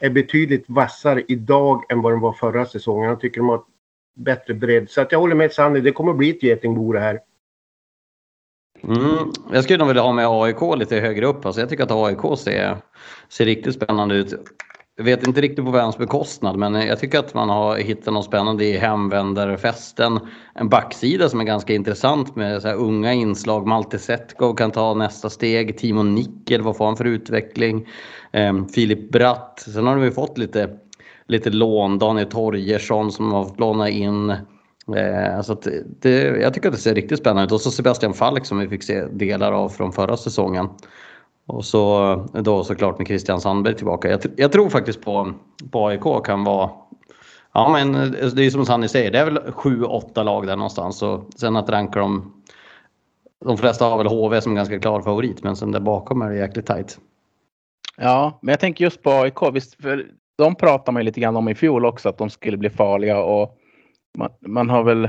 [0.00, 3.08] är betydligt vassare idag än vad den var förra säsongen.
[3.08, 3.62] Han tycker de har
[4.14, 4.90] bättre bredd.
[4.90, 7.20] Så att jag håller med Sanny, det kommer bli ett getingbo det här.
[8.82, 11.46] Mm, jag skulle nog vilja ha med AIK lite högre upp.
[11.46, 12.76] Alltså jag tycker att AIK ser,
[13.28, 14.34] ser riktigt spännande ut.
[14.96, 18.24] Jag vet inte riktigt på vems bekostnad men jag tycker att man har hittat något
[18.24, 20.20] spännande i hemvändarfesten.
[20.54, 23.66] En backsida som är ganska intressant med så unga inslag.
[23.66, 25.78] Malte Setkov kan ta nästa steg.
[25.78, 27.88] Timo Nickel, vad får han för utveckling?
[28.32, 29.64] Ehm, Filip Bratt.
[29.66, 30.78] Sen har de ju fått lite,
[31.26, 31.98] lite lån.
[31.98, 34.30] Daniel Torgersson som har fått låna in.
[34.96, 35.56] Eh, så
[36.00, 37.52] det, jag tycker att det ser riktigt spännande ut.
[37.52, 40.68] Och så Sebastian Falk som vi fick se delar av från förra säsongen.
[41.46, 44.10] Och så då såklart med Christian Sandberg tillbaka.
[44.10, 45.32] Jag, jag, tror faktiskt på,
[45.70, 46.70] på AIK kan vara
[47.52, 50.56] Ja men eh, det är som Sanny säger, det är väl sju, åtta lag där
[50.56, 50.98] någonstans.
[50.98, 52.42] Så sen att ranka dem.
[53.44, 56.36] De flesta har väl HV som ganska klar favorit men sen där bakom är det
[56.36, 56.98] jäkligt tajt.
[57.96, 59.38] Ja, men jag tänker just på AIK.
[59.52, 60.06] Visst, för
[60.38, 63.18] de pratade man ju lite grann om i fjol också att de skulle bli farliga
[63.18, 63.58] och
[64.18, 65.08] man, man har väl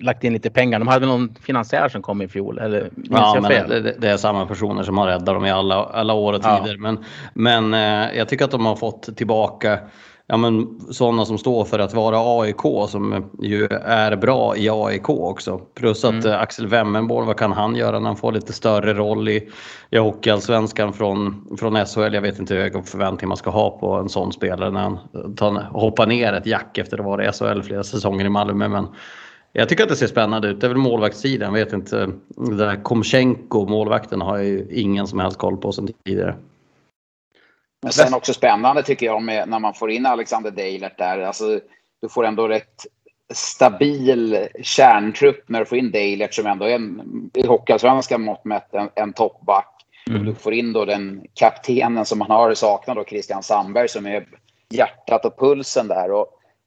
[0.00, 0.78] lagt in lite pengar.
[0.78, 3.68] De hade någon finansiär som kom i fjol, eller minns ja, jag fel?
[3.68, 6.76] Det, det, är samma personer som har räddat dem i alla, alla år och tider.
[6.78, 6.78] Ja.
[6.78, 9.78] Men, men eh, jag tycker att de har fått tillbaka
[10.30, 15.08] ja, men, sådana som står för att vara AIK som ju är bra i AIK
[15.08, 15.58] också.
[15.58, 16.40] Plus att mm.
[16.40, 19.48] Axel Wemmenborg, vad kan han göra när han får lite större roll i,
[19.90, 22.14] i Hockeyallsvenskan från, från SHL?
[22.14, 24.98] Jag vet inte hur höga förväntningar man ska ha på en sån spelare när han
[25.36, 28.68] tar, hoppar ner ett jack efter att ha varit i SHL flera säsonger i Malmö.
[28.68, 28.86] Men
[29.52, 30.60] jag tycker att det ser spännande ut.
[30.60, 31.54] Det är väl målvaktssidan.
[31.54, 32.08] Jag vet inte.
[32.36, 36.34] Det där Komchenko, målvakten, har jag ju ingen som helst koll på sen tidigare.
[37.82, 41.18] Men sen också spännande tycker jag med när man får in Alexander Deilert där.
[41.18, 41.60] Alltså,
[42.00, 42.86] du får ändå rätt
[43.34, 48.74] stabil kärntrupp när du får in Deilert som ändå är en, i Hockeyallsvenskan mått mätt
[48.74, 49.86] en, en toppback.
[50.10, 50.24] Mm.
[50.24, 54.26] Du får in då den kaptenen som man har saknat då, Christian Sandberg som är
[54.70, 56.12] hjärtat och pulsen där.
[56.12, 56.26] Och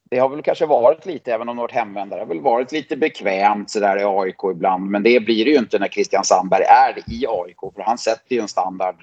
[0.10, 2.72] det har väl kanske varit lite, även om det varit hemvändare, det har väl varit
[2.72, 4.90] lite bekvämt sådär i AIK ibland.
[4.90, 7.76] Men det blir det ju inte när Christian Sandberg är i AIK.
[7.76, 8.96] För han sätter ju en standard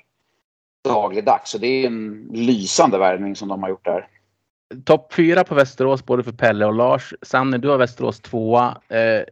[0.84, 1.50] dagligdags.
[1.50, 4.06] Så det är en lysande värvning som de har gjort där.
[4.84, 7.14] Topp fyra på Västerås både för Pelle och Lars.
[7.22, 8.76] Sanne, du har Västerås tvåa.
[8.88, 9.24] Eh,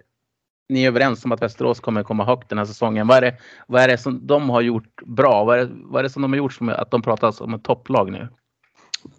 [0.69, 3.07] ni är överens om att Västerås kommer komma högt den här säsongen.
[3.07, 5.45] Vad är det, vad är det som de har gjort bra?
[5.45, 7.55] Vad är det, vad är det som de har gjort som att de pratas om
[7.55, 8.29] ett topplag nu?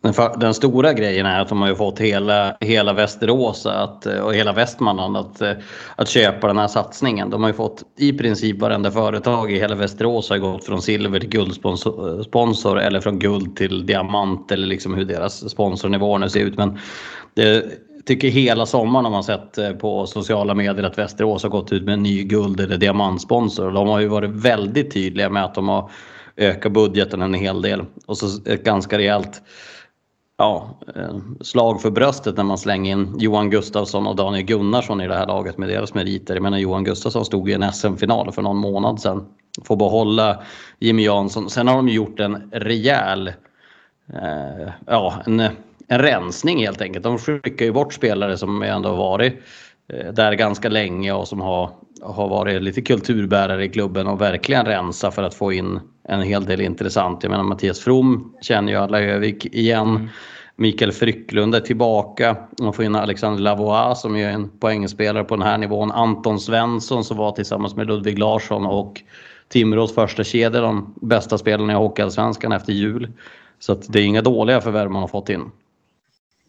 [0.01, 4.19] Den, den, stora grejen är att de har ju fått hela, hela Västerås att, eh,
[4.19, 5.51] och hela Västmanland att, eh,
[5.95, 7.29] att köpa den här satsningen.
[7.29, 11.19] De har ju fått i princip varenda företag i hela Västerås har gått från silver
[11.19, 16.39] till guldsponsor eh, eller från guld till diamant eller liksom hur deras sponsornivåer nu ser
[16.39, 16.57] ut.
[16.57, 16.79] Men
[17.33, 17.65] det,
[18.05, 21.93] tycker hela sommaren har man sett på sociala medier att Västerås har gått ut med
[21.93, 23.71] en ny guld eller diamantsponsor.
[23.71, 25.91] De har ju varit väldigt tydliga med att de har
[26.37, 29.41] ökat budgeten en hel del och så ett ganska rejält
[30.39, 35.07] ja, eh, slag för bröstet när man slänger in Johan Gustafsson och Daniel Gunnarsson i
[35.07, 36.33] det här laget med deras meriter.
[36.33, 39.25] Jag menar Johan Gustafsson stod i en SM-final för någon månad sedan.
[39.63, 40.43] Får behålla
[40.79, 41.49] Jimmy Jansson.
[41.49, 43.27] Sen har de gjort en rejäl,
[44.13, 45.39] eh, ja en,
[45.87, 47.03] en rensning helt enkelt.
[47.03, 49.33] De skickar ju bort spelare som ändå har varit
[50.13, 51.69] där ganska länge och som har,
[52.01, 56.45] har varit lite kulturbärare i klubben och verkligen rensa för att få in en hel
[56.45, 57.23] del intressant.
[57.23, 59.87] Jag menar Mattias From känner ju alla Övik igen.
[59.87, 60.07] Mm.
[60.55, 62.37] Mikael Frycklund är tillbaka.
[62.61, 65.91] Man får in Alexander Lavois som är en poängspelare på den här nivån.
[65.91, 69.01] Anton Svensson som var tillsammans med Ludvig Larsson och
[69.47, 73.11] Timrås första kedja de bästa spelarna i Hockeyallsvenskan efter jul.
[73.59, 75.51] Så det är inga dåliga förvärv man har fått in.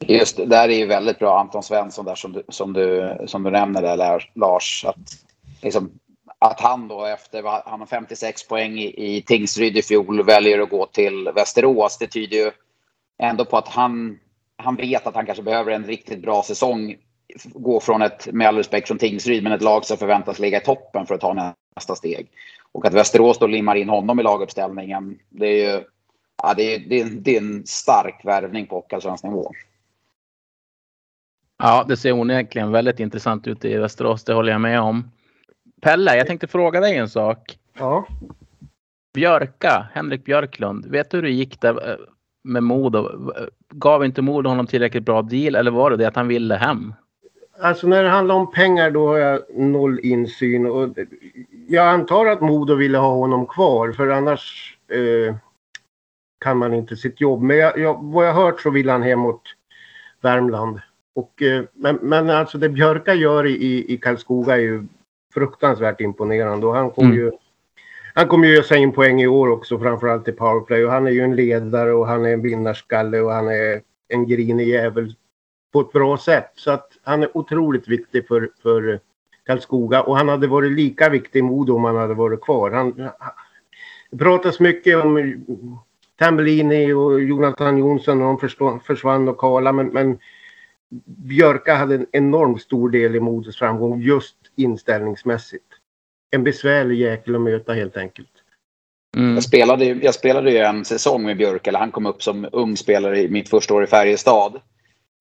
[0.07, 3.43] Just det, där är ju väldigt bra Anton Svensson där som du, som du, som
[3.43, 4.85] du nämner där Lars.
[4.85, 4.97] Att
[5.63, 5.91] liksom,
[6.39, 10.71] att han då efter, han har 56 poäng i, i Tingsryd i fjol, väljer att
[10.71, 11.99] gå till Västerås.
[11.99, 12.51] Det tyder ju
[13.19, 14.19] ändå på att han,
[14.57, 16.97] han vet att han kanske behöver en riktigt bra säsong.
[17.45, 20.65] Gå från ett, med all respekt från Tingsryd, men ett lag som förväntas ligga i
[20.65, 22.29] toppen för att ta nästa steg.
[22.73, 25.85] Och att Västerås då limmar in honom i laguppställningen, det är ju
[26.43, 29.53] ja, det är, det är, det är en stark värvning på hockeyallsvensk nivå.
[31.63, 35.11] Ja, det ser onekligen väldigt intressant ut i Västerås, det håller jag med om.
[35.83, 37.59] Pelle, jag tänkte fråga dig en sak.
[37.79, 38.07] Ja.
[39.15, 40.87] Björka, Henrik Björklund.
[40.87, 41.97] Vet du hur det gick där eh,
[42.45, 43.33] med Modo?
[43.69, 46.95] Gav inte Modo honom tillräckligt bra deal eller var det det att han ville hem?
[47.61, 50.67] Alltså när det handlar om pengar då har jag noll insyn.
[50.67, 50.89] Och
[51.69, 55.35] jag antar att Modo ville ha honom kvar för annars eh,
[56.45, 57.43] kan man inte sitt jobb.
[57.43, 59.43] Men jag, jag, vad jag hört så vill han hemåt
[60.21, 60.81] Värmland.
[61.15, 64.87] Och, eh, men, men alltså det Björka gör i, i Karlskoga är ju
[65.35, 67.25] fruktansvärt imponerande och han kommer mm.
[67.25, 67.33] ju
[68.15, 71.11] han kommer ju ösa in poäng i år också framförallt i powerplay och han är
[71.11, 75.15] ju en ledare och han är en vinnarskalle och han är en grinig jävel
[75.73, 76.51] på ett bra sätt.
[76.55, 79.01] Så att han är otroligt viktig för, för
[79.47, 82.71] Karlskoga och han hade varit lika viktig i Modo om han hade varit kvar.
[82.71, 83.11] Han,
[84.11, 85.35] det pratas mycket om
[86.19, 90.19] Tambellini och Jonathan Jonsson och de försvann och Karla men, men
[91.05, 95.65] Björka hade en enormt stor del i Modos framgång just inställningsmässigt.
[96.31, 98.29] En besvärlig jäkel att möta helt enkelt.
[99.17, 99.35] Mm.
[99.35, 102.77] Jag, spelade, jag spelade ju en säsong med Björk, eller han kom upp som ung
[102.77, 104.61] spelare i mitt första år i Färjestad.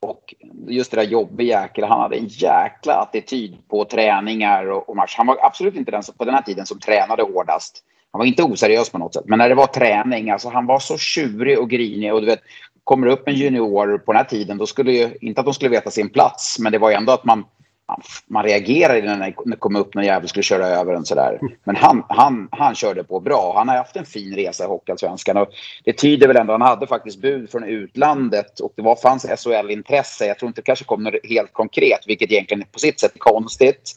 [0.02, 0.36] Och
[0.68, 5.16] just det där jobbiga jäkel, han hade en jäkla attityd på träningar och, och match.
[5.18, 7.84] Han var absolut inte den som, på den här tiden som tränade hårdast.
[8.12, 9.24] Han var inte oseriös på något sätt.
[9.26, 12.14] Men när det var träning, alltså han var så tjurig och grinig.
[12.14, 12.42] Och du vet,
[12.90, 15.54] kommer det upp en junior på den här tiden, då skulle ju, inte att de
[15.54, 17.44] skulle veta sin plats, men det var ju ändå att man
[18.28, 21.40] man reagerade när det kom upp någon jävel skulle köra över en sådär.
[21.64, 23.54] Men han, han, han körde på bra.
[23.58, 25.38] Han har haft en fin resa i Hockeyallsvenskan.
[25.38, 25.50] och
[25.84, 30.26] Det tyder väl ändå, han hade faktiskt bud från utlandet och det var, fanns SHL-intresse.
[30.26, 33.20] Jag tror inte det kanske kom något helt konkret, vilket egentligen på sitt sätt är
[33.20, 33.92] konstigt.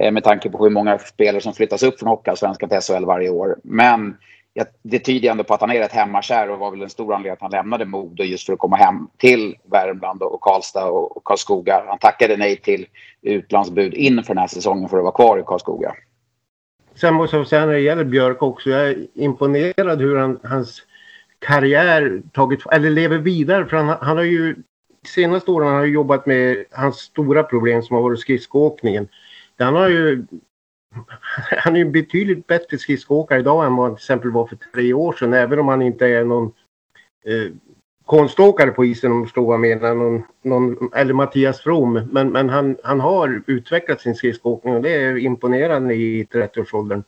[0.00, 3.30] Eh, med tanke på hur många spelare som flyttas upp från Hockeyallsvenskan till SHL varje
[3.30, 3.56] år.
[3.64, 4.16] Men
[4.82, 7.32] det tyder ändå på att han är rätt hemmakär och var väl en stor anledning
[7.32, 11.84] att han lämnade Modo just för att komma hem till Värmland och Karlstad och Karlskoga.
[11.88, 12.86] Han tackade nej till
[13.22, 15.94] utlandsbud inför den här säsongen för att vara kvar i Karlskoga.
[16.94, 20.82] Sen måste jag säga när det gäller Björk också, jag är imponerad hur han, hans
[21.38, 23.66] karriär tagit, eller lever vidare.
[23.66, 24.56] För han, han har ju
[25.06, 29.08] senaste åren har han jobbat med hans stora problem som har varit skridskoåkningen.
[29.58, 30.26] Han har ju
[31.58, 34.92] han är ju betydligt bättre skridskoåkare idag än vad han till exempel var för tre
[34.92, 35.34] år sedan.
[35.34, 36.52] Även om han inte är någon
[37.24, 37.52] eh,
[38.04, 39.94] konståkare på isen om du förstår vad jag menar.
[39.94, 41.92] Någon, någon, eller Mattias From.
[41.92, 47.02] Men, men han, han har utvecklat sin skridskoåkning och det är imponerande i 30-årsåldern.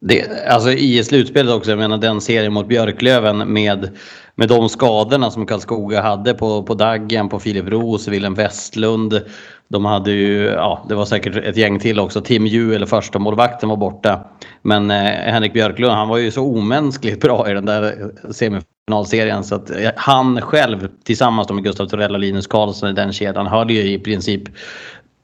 [0.00, 3.98] Det, alltså i slutspelet också, jag menar den serien mot Björklöven med,
[4.36, 9.22] med de skadorna som Karlskoga hade på, på Daggen, på Filip Roos, Willem Westlund.
[9.68, 12.20] De hade ju, ja det var säkert ett gäng till också.
[12.20, 14.20] Tim Juel, första målvakten var borta.
[14.62, 14.96] Men eh,
[15.32, 19.90] Henrik Björklund, han var ju så omänskligt bra i den där semifinalserien så att eh,
[19.96, 23.98] han själv tillsammans med Gustav Torell och Linus Karlsson i den kedjan hade ju i
[23.98, 24.42] princip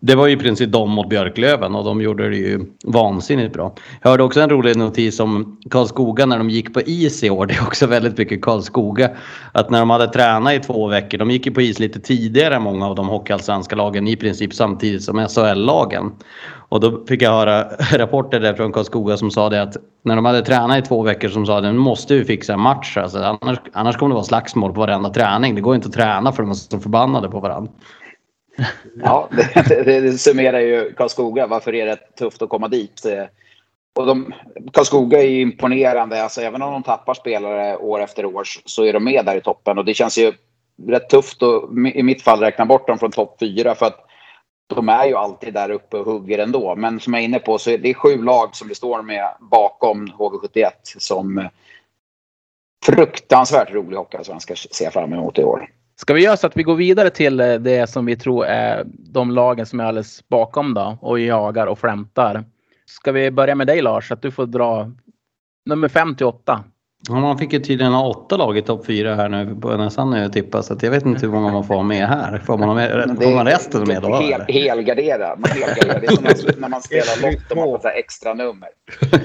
[0.04, 3.74] det var ju i princip de mot Björklöven och de gjorde det ju vansinnigt bra.
[4.02, 7.46] Jag hörde också en rolig notis om Karlskoga när de gick på is i år.
[7.46, 9.10] Det är också väldigt mycket Karlskoga.
[9.52, 12.54] Att när de hade tränat i två veckor, de gick ju på is lite tidigare
[12.54, 16.12] än många av de hockeyallsvenska lagen i princip samtidigt som SHL-lagen.
[16.68, 17.62] Och då fick jag höra
[17.92, 21.28] rapporter där från Karlskoga som sa det att när de hade tränat i två veckor
[21.28, 22.96] som sa att nu måste vi fixa en match.
[22.96, 25.54] Alltså, annars, annars kommer det vara slagsmål på varenda träning.
[25.54, 27.72] Det går inte att träna för de är så förbannade på varandra.
[29.02, 31.46] Ja, det, det, det summerar ju Karlskoga.
[31.46, 33.06] Varför är det tufft att komma dit?
[33.94, 34.32] Och de,
[34.72, 36.22] Karlskoga är ju imponerande.
[36.22, 39.40] Alltså, även om de tappar spelare år efter år så är de med där i
[39.40, 39.78] toppen.
[39.78, 40.32] Och det känns ju
[40.88, 41.62] rätt tufft att
[41.94, 43.74] i mitt fall räkna bort dem från topp fyra.
[43.74, 44.06] För att
[44.74, 46.76] de är ju alltid där uppe och hugger ändå.
[46.76, 49.34] Men som jag är inne på så är det sju lag som det står med
[49.40, 51.48] bakom HV71 som
[52.84, 55.68] fruktansvärt rolig hockeyallsvenska ser jag fram emot i år.
[56.02, 58.84] Ska vi göra så att vi går vidare till eh, det som vi tror är
[58.86, 62.44] de lagen som är alldeles bakom då och jagar och flämtar.
[62.86, 64.90] Ska vi börja med dig Lars, att du får dra
[65.66, 66.64] nummer 5 till 8.
[67.08, 70.10] Ja, man fick ju tydligen ha åtta lag i topp fyra här nu på nästan
[70.10, 72.38] när jag tippar så jag vet inte hur många man får med här.
[72.38, 74.16] Får man, med, får man resten med då?
[74.16, 75.36] Hel, helgardera.
[75.36, 76.00] Man helgarderar.
[76.00, 78.68] Det är som när, när man spelar lott och man får extra nummer.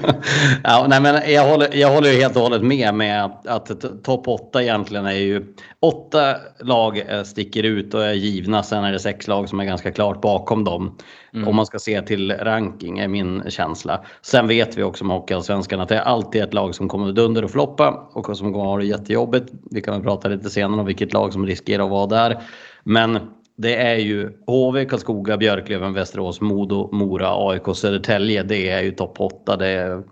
[0.64, 4.04] ja, nej, men jag, håller, jag håller ju helt och hållet med med att, att
[4.04, 5.44] topp åtta egentligen är ju
[5.80, 8.62] åtta lag sticker ut och är givna.
[8.62, 10.96] Sen är det sex lag som är ganska klart bakom dem.
[11.34, 11.48] Mm.
[11.48, 14.04] Om man ska se till ranking är min känsla.
[14.22, 17.44] Sen vet vi också med Hockeyallsvenskan att det är alltid ett lag som kommer dunder
[17.44, 19.52] och floppa och som kommer ha det jättejobbigt.
[19.70, 22.42] Vi kan väl prata lite senare om vilket lag som riskerar att vara där.
[22.84, 23.18] Men
[23.56, 28.42] det är ju HV, Karlskoga, Björklöven, Västerås, Modo, Mora, AIK, Södertälje.
[28.42, 29.56] Det är ju topp 8.
[29.56, 30.02] Det är jag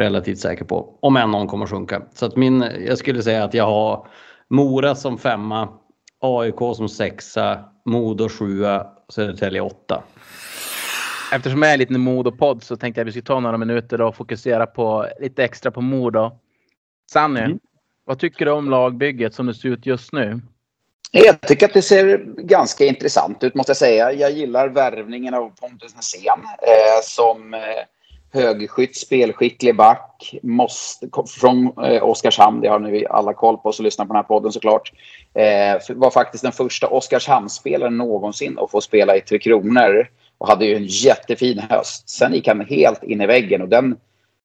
[0.00, 0.98] relativt säker på.
[1.00, 2.02] Om än någon kommer sjunka.
[2.14, 4.06] Så att min, jag skulle säga att jag har
[4.50, 5.68] Mora som femma,
[6.20, 10.02] AIK som sexa, Modo sjua, Södertälje 8.
[11.32, 14.00] Eftersom jag är en liten Modo-podd så tänkte jag att vi skulle ta några minuter
[14.00, 16.38] och fokusera på lite extra på Modo.
[17.12, 17.58] Sanny, mm.
[18.04, 20.40] vad tycker du om lagbygget som det ser ut just nu?
[21.12, 24.12] Jag tycker att det ser ganska intressant ut måste jag säga.
[24.12, 27.60] Jag gillar värvningen av Pontus Nässén eh, som eh,
[28.32, 30.38] högskytt, spelskicklig back.
[30.42, 31.08] Måste,
[31.40, 34.52] från eh, Oskarshamn, det har ni alla koll på som lyssnar på den här podden
[34.52, 34.92] såklart.
[35.34, 40.08] Eh, var faktiskt den första Oskarshamnsspelaren någonsin att få spela i Tre Kronor.
[40.38, 42.08] Och hade ju en jättefin höst.
[42.08, 43.96] Sen gick han helt in i väggen och den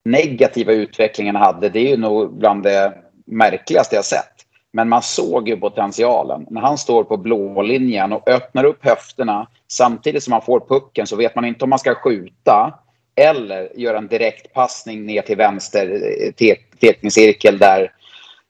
[0.06, 2.94] negativa utvecklingen han hade, det är ju nog bland det
[3.26, 4.32] märkligaste jag sett.
[4.72, 6.46] Men man såg ju potentialen.
[6.50, 11.08] När han står på blå linjen och öppnar upp höfterna samtidigt som han får pucken
[11.08, 12.74] så vet man inte om man ska skjuta
[13.16, 16.02] eller göra en direktpassning ner till vänster
[16.40, 17.92] eh, tekningscirkel där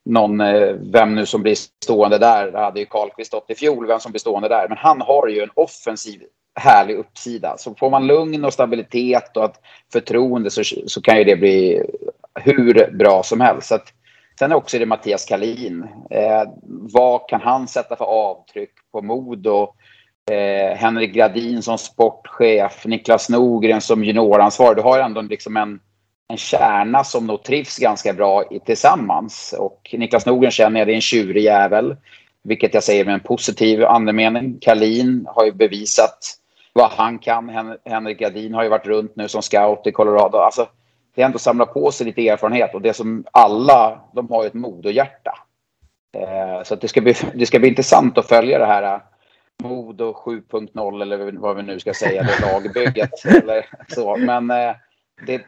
[0.06, 3.88] någon, eh, vem nu som blir stående där, det hade ju Karlqvist stått i fjol,
[3.88, 4.68] vem som blir stående där.
[4.70, 6.22] Men han har ju en offensiv
[6.56, 7.58] härlig uppsida.
[7.58, 9.62] Så får man lugn och stabilitet och att
[9.94, 11.84] förtroende så, så kan ju det bli
[12.40, 13.68] hur bra som helst.
[13.68, 13.94] Så att,
[14.40, 15.88] sen också är det Mattias Kalin.
[16.10, 19.74] Eh, vad kan han sätta för avtryck på Modo?
[20.32, 24.78] Eh, Henrik Gradin som sportchef, Niklas Norgren som junioransvarig.
[24.78, 25.80] Du har ändå liksom en,
[26.28, 29.56] en kärna som nog trivs ganska bra i, tillsammans.
[29.60, 31.96] Och Niklas Norgren känner jag, det är en tjurig jävel.
[32.44, 34.58] Vilket jag säger med en positiv andemening.
[34.62, 36.18] Kalin har ju bevisat
[36.74, 37.50] vad han kan.
[37.50, 40.38] Hen Henrik Gradin har ju varit runt nu som scout i Colorado.
[40.38, 40.68] Alltså,
[41.16, 44.44] det är ändå att samla på sig lite erfarenhet och det som alla, de har
[44.44, 45.38] ju ett modohjärta.
[46.18, 49.02] Eh, så det, ska bli, det ska bli intressant att följa det här
[49.64, 53.26] Modo 7.0 eller vad vi nu ska säga, det lagbygget.
[53.44, 54.18] eller så.
[54.18, 54.76] Men eh,
[55.28, 55.46] det,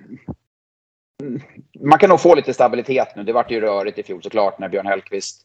[1.80, 3.24] man kan nog få lite stabilitet nu.
[3.24, 5.41] Det vart ju rörigt i fjol såklart när Björn Hellkvist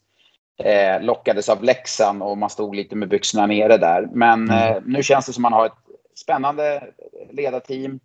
[0.64, 4.09] eh, lockades av Leksand och man stod lite med byxorna nere där.
[4.12, 4.77] Men mm.
[4.77, 5.72] eh, nu känns det som man har ett
[6.14, 6.85] spännande
[7.31, 8.01] ledarteam.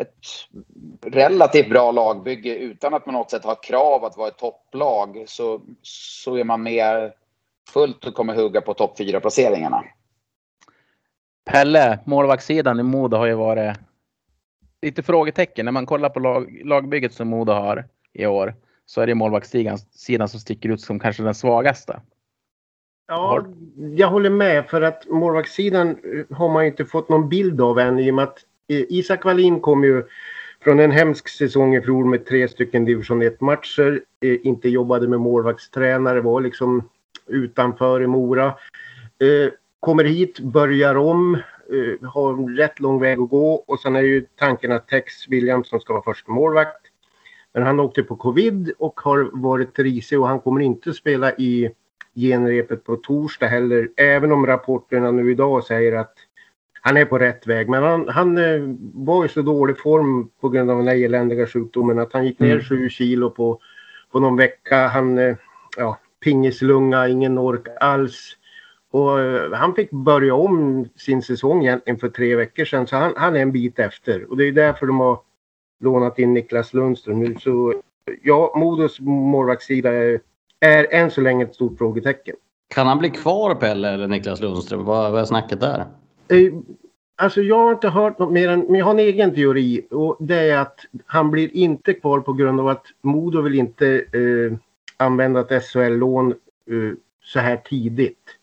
[0.00, 0.16] Ett
[1.06, 5.24] relativt bra lagbygge utan att på något sätt ha ett krav att vara ett topplag
[5.26, 7.12] så, så är man med
[7.72, 9.84] fullt och kommer hugga på topp 4-placeringarna.
[11.44, 13.76] Pelle, målvaktssidan i Modo har ju varit
[14.82, 15.64] lite frågetecken.
[15.64, 18.54] När man kollar på lag, lagbygget som Modo har i år
[18.86, 22.00] så är det målvaktssidan sidan som sticker ut som kanske den svagaste.
[23.08, 23.46] Ja,
[23.96, 27.98] jag håller med för att målvaktssidan eh, har man inte fått någon bild av än
[27.98, 30.04] i och med att eh, Isak Wallin kom ju
[30.64, 34.00] från en hemsk säsong i fjol med tre stycken division 1-matcher.
[34.20, 36.88] Eh, inte jobbade med målvaktstränare, var liksom
[37.26, 38.54] utanför i Mora.
[39.80, 41.38] Kommer hit, börjar om,
[42.02, 45.92] har rätt lång väg att gå och sen är ju tanken att Tex Williamson ska
[45.92, 46.86] vara första målvakt.
[47.52, 51.70] Men han åkte på covid och har varit risig och han kommer inte spela i
[52.14, 53.88] genrepet på torsdag heller.
[53.96, 56.14] Även om rapporterna nu idag säger att
[56.82, 57.68] han är på rätt väg.
[57.68, 58.60] Men han, han eh,
[58.94, 62.38] var i så dålig form på grund av den här eländiga sjukdomen att han gick
[62.38, 62.64] ner mm.
[62.64, 63.60] sju kilo på,
[64.12, 64.88] på någon vecka.
[64.88, 65.36] Han, eh,
[65.76, 68.36] ja, pingislunga, ingen ork alls.
[68.90, 72.86] Och eh, han fick börja om sin säsong egentligen för tre veckor sedan.
[72.86, 74.30] Så han, han är en bit efter.
[74.30, 75.18] Och det är därför de har
[75.80, 77.36] lånat in Niklas Lundström nu.
[77.40, 77.74] Så
[78.22, 80.20] ja, Modos målvaktssida är
[80.60, 82.36] är än så länge ett stort frågetecken.
[82.68, 84.84] Kan han bli kvar Pelle eller Niklas Lundström?
[84.84, 85.86] Vad, vad är snacket där?
[86.28, 86.52] Eh,
[87.16, 90.16] alltså jag har inte hört något mer än, men jag har en egen teori och
[90.20, 94.58] det är att han blir inte kvar på grund av att Modo vill inte eh,
[94.96, 98.36] använda ett SHL-lån eh, så här tidigt.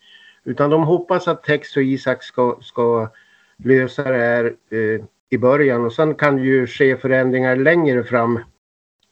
[0.48, 3.08] Utan de hoppas att Tex och Isak ska, ska
[3.56, 8.40] lösa det här eh, i början och sen kan ju ske förändringar längre fram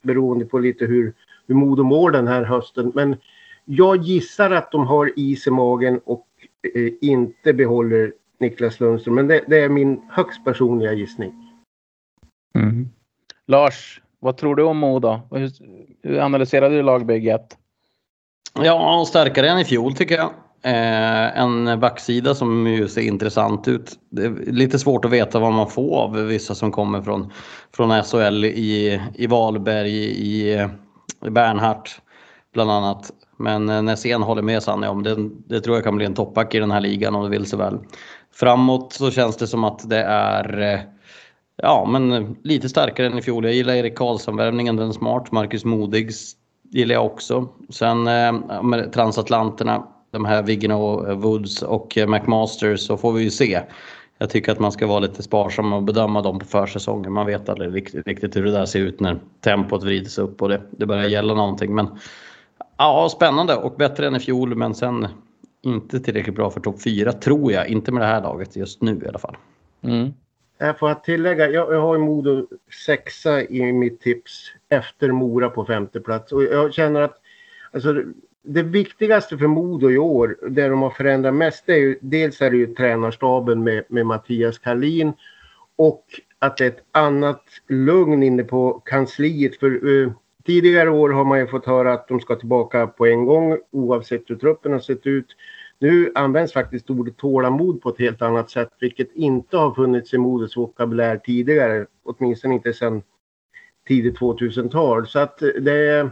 [0.03, 1.13] beroende på lite hur
[1.47, 2.93] hur Modo mår den här hösten.
[2.95, 3.17] Men
[3.65, 6.27] jag gissar att de har is i magen och
[6.75, 9.15] eh, inte behåller Niklas Lundström.
[9.15, 11.33] Men det, det är min högst personliga gissning.
[12.55, 12.89] Mm.
[13.47, 15.21] Lars, vad tror du om Modo?
[15.31, 15.51] Hur,
[16.03, 17.59] hur analyserar du lagbygget?
[18.55, 20.31] Ja, starkare än i fjol tycker jag.
[20.67, 23.99] Eh, en backsida som ju ser intressant ut.
[24.11, 27.33] Det är lite svårt att veta vad man får av vissa som kommer från,
[27.77, 30.69] från SHL i, i Valberg, i,
[31.21, 32.01] Bernhardt
[32.55, 33.11] bland annat.
[33.37, 35.17] Men eh, Nässén håller med Sanne om det.
[35.49, 37.59] Det tror jag kan bli en toppback i den här ligan om det vill sig
[37.59, 37.79] väl.
[38.35, 40.81] Framåt så känns det som att det är eh,
[41.57, 43.45] ja, men lite starkare än i fjol.
[43.45, 45.33] Jag gillar Erik Karlsson-värvningen, den är smart.
[45.33, 46.33] Marcus Modigs
[46.71, 47.49] gillar jag också.
[47.71, 53.63] Sen eh, med transatlanterna, de här Vigno Woods och McMasters så får vi ju se
[54.19, 57.13] jag tycker att man ska vara lite sparsam och bedöma dem på försäsongen.
[57.13, 60.49] Man vet aldrig riktigt, riktigt hur det där ser ut när tempot vrids upp och
[60.49, 61.75] det, det börjar gälla någonting.
[61.75, 61.99] Men
[62.77, 65.09] ja, spännande och bättre än i fjol men sen
[65.63, 67.69] inte tillräckligt bra för topp 4 tror jag.
[67.69, 69.37] Inte med det här laget just nu i alla fall.
[69.83, 70.13] Mm.
[70.59, 72.47] Jag får tillägga, jag, jag har Modo
[72.87, 77.21] sexa i mitt tips efter Mora på femte plats och jag känner att
[77.73, 78.03] alltså,
[78.47, 82.43] det viktigaste för Modo i år, det de har förändrat mest, det är ju dels
[82.43, 85.13] är det ju tränarstaben med, med Mattias Karlin
[85.77, 86.05] och
[86.39, 89.57] att det är ett annat lugn inne på kansliet.
[89.57, 90.13] För uh,
[90.45, 94.31] tidigare år har man ju fått höra att de ska tillbaka på en gång oavsett
[94.31, 95.27] hur truppen har sett ut.
[95.79, 100.19] Nu används faktiskt ordet tålamod på ett helt annat sätt, vilket inte har funnits i
[100.19, 103.03] Modos vokabulär tidigare, åtminstone inte sedan
[103.89, 105.07] tidigt 2000-tal.
[105.07, 106.11] Så att eh, det är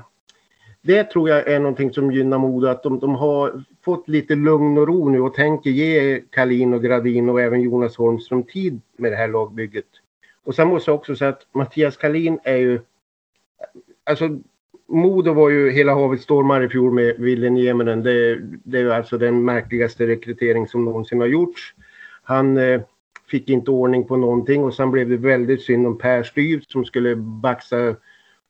[0.86, 4.78] det tror jag är någonting som gynnar Modo, att de, de, har fått lite lugn
[4.78, 9.12] och ro nu och tänker ge Kalin och Gradin och även Jonas Holmström tid med
[9.12, 9.86] det här lagbygget.
[10.44, 12.80] Och sen måste jag också säga att Mattias Kalin är ju...
[14.04, 14.38] Alltså,
[14.86, 18.02] Modo var ju hela havet stormar i fjol med Ville Nieminen.
[18.02, 21.74] Det, det är alltså den märkligaste rekrytering som någonsin har gjorts.
[22.22, 22.80] Han eh,
[23.30, 26.84] fick inte ordning på någonting och sen blev det väldigt synd om Per Styv som
[26.84, 27.96] skulle baxa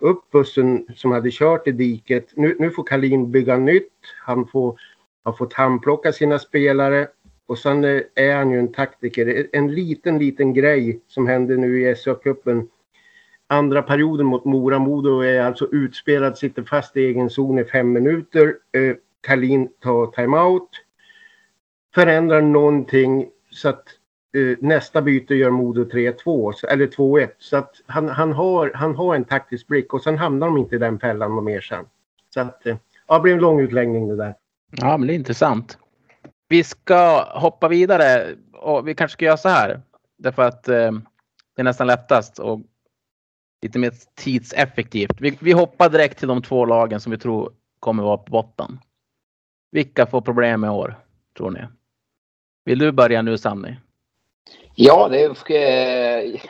[0.00, 2.32] upp bussen som hade kört i diket.
[2.36, 3.92] Nu, nu får Kalin bygga nytt.
[4.22, 4.80] Han får,
[5.24, 7.08] har fått handplocka sina spelare.
[7.46, 9.46] Och sen eh, är han ju en taktiker.
[9.52, 12.68] En liten, liten grej som hände nu i SHL-cupen.
[13.46, 14.78] Andra perioden mot Mora.
[14.78, 18.56] Modo är alltså utspelad, sitter fast i egen zon i fem minuter.
[18.72, 20.68] Eh, Kalin tar timeout.
[21.94, 23.84] Förändrar någonting så att
[24.34, 27.28] Eh, nästa byte gör Modo 3-2 eller 2-1.
[27.38, 30.76] Så att han, han, har, han har en taktisk blick och sen hamnar de inte
[30.76, 31.84] i den fällan och mer sen.
[32.34, 34.34] Så att eh, ja, det blir en lång utläggning det där.
[34.70, 35.78] Ja, men det är intressant.
[36.48, 39.80] Vi ska hoppa vidare och vi kanske ska göra så här.
[40.18, 40.92] Därför att eh,
[41.56, 42.60] det är nästan lättast och
[43.62, 45.20] lite mer tidseffektivt.
[45.20, 48.78] Vi, vi hoppar direkt till de två lagen som vi tror kommer vara på botten.
[49.70, 50.98] Vilka får problem i år,
[51.36, 51.60] tror ni?
[52.64, 53.76] Vill du börja nu, Sanni?
[54.74, 55.30] Ja, det är...
[55.30, 56.40] Eh,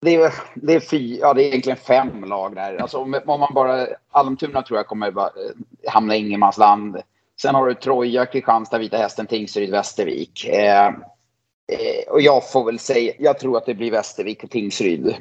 [0.00, 2.76] det är, det är, fy, ja, det är egentligen fem lag där.
[2.76, 3.86] Alltså, om, man bara...
[4.10, 7.02] Almtuna tror jag kommer bara, eh, hamna i ingenmansland.
[7.42, 10.44] Sen har du Troja, Kristianstad, Vita Hästen, Tingsryd, Västervik.
[10.48, 15.16] Eh, eh, och jag får väl säga, jag tror att det blir Västervik och Tingsryd.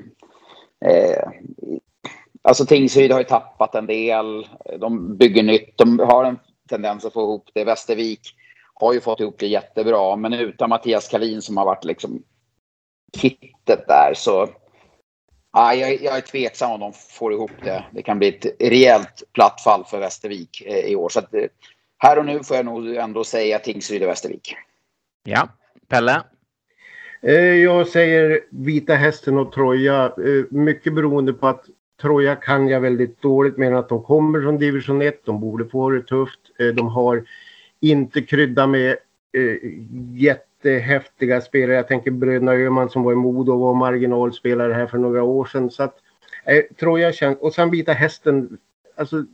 [0.86, 1.30] Eh,
[2.44, 4.48] Alltså Tingsryd har ju tappat en del.
[4.80, 5.78] De bygger nytt.
[5.78, 6.40] De har en
[6.70, 7.64] tendens att få ihop det.
[7.64, 8.36] Västervik
[8.82, 10.16] har ju fått ihop det jättebra.
[10.16, 12.24] Men utan Mattias Kalin som har varit liksom
[13.14, 14.50] kittet där så
[15.54, 17.86] Ja, jag, jag är tveksam om de får ihop det.
[17.92, 21.10] Det kan bli ett rejält platt fall för Västervik eh, i år.
[21.10, 21.44] Så att, eh,
[21.98, 24.56] här och nu får jag nog ändå säga Tingsryd och Västervik.
[25.24, 25.48] Ja,
[25.88, 26.24] Pelle?
[27.22, 30.14] Eh, Jag säger Vita Hästen och Troja.
[30.50, 31.66] Mycket beroende på att
[32.02, 35.26] Troja kan jag väldigt dåligt med att de kommer från division 1.
[35.26, 36.40] De borde få det tufft.
[36.76, 37.26] De har
[37.82, 38.90] inte kryddat med
[39.38, 39.58] eh,
[40.14, 41.76] jättehäftiga spelare.
[41.76, 45.46] Jag tänker Bröderna Öhman som var i Modo och var marginalspelare här för några år
[45.46, 45.70] sedan.
[45.72, 45.96] Så att,
[46.46, 47.38] eh, Troja känns...
[47.40, 48.58] Och sen Vita Hästen.
[48.96, 49.26] Alltså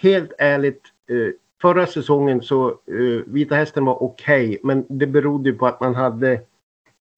[0.00, 0.82] helt ärligt.
[1.10, 1.32] Eh,
[1.62, 4.58] förra säsongen så eh, Vita Hästen var okej.
[4.62, 6.40] men det berodde på att man hade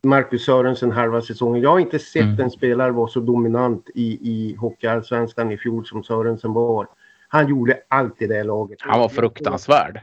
[0.05, 1.63] Marcus Sörensen halva säsongen.
[1.63, 2.41] Jag har inte sett Mm.
[2.41, 6.87] en spelare vara så dominant i, i Hockeyallsvenskan i fjol som Sörensen var.
[7.29, 8.79] Han gjorde allt i det laget.
[8.81, 10.01] Han var fruktansvärd.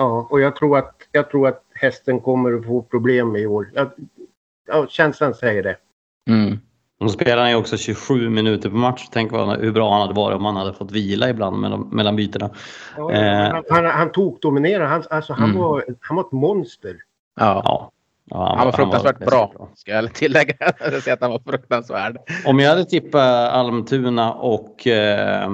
[0.00, 3.70] Ja, och jag tror att, jag tror att hästen kommer att få problem i år.
[3.74, 3.90] Jag,
[4.68, 5.76] ja, känslan säger det.
[6.28, 6.58] Mm.
[7.00, 9.08] Och spelar han ju också 27 minuter per match.
[9.12, 12.16] Tänk vad, hur bra han hade varit om han hade fått vila ibland mellan, mellan
[12.16, 12.50] bytena.
[12.96, 13.52] Ja, Eh.
[13.52, 14.86] han, han, han tog dominera.
[14.86, 15.62] Han, alltså, han, Mm.
[15.62, 16.96] var, han var ett monster.
[17.40, 17.62] Ja.
[17.64, 17.90] Ja.
[18.24, 19.68] Ja, Han var fruktansvärt väldigt bra.
[19.74, 20.54] Ska jag tillägga.
[20.80, 22.16] Jag att han var fruktansvärd.
[22.46, 25.50] Om jag hade tippat Almtuna och eh,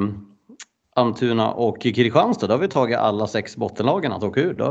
[0.97, 4.55] Almtuna och Kristianstad, då har vi tagit alla sex bottenlagen att åka ur.
[4.55, 4.65] Då,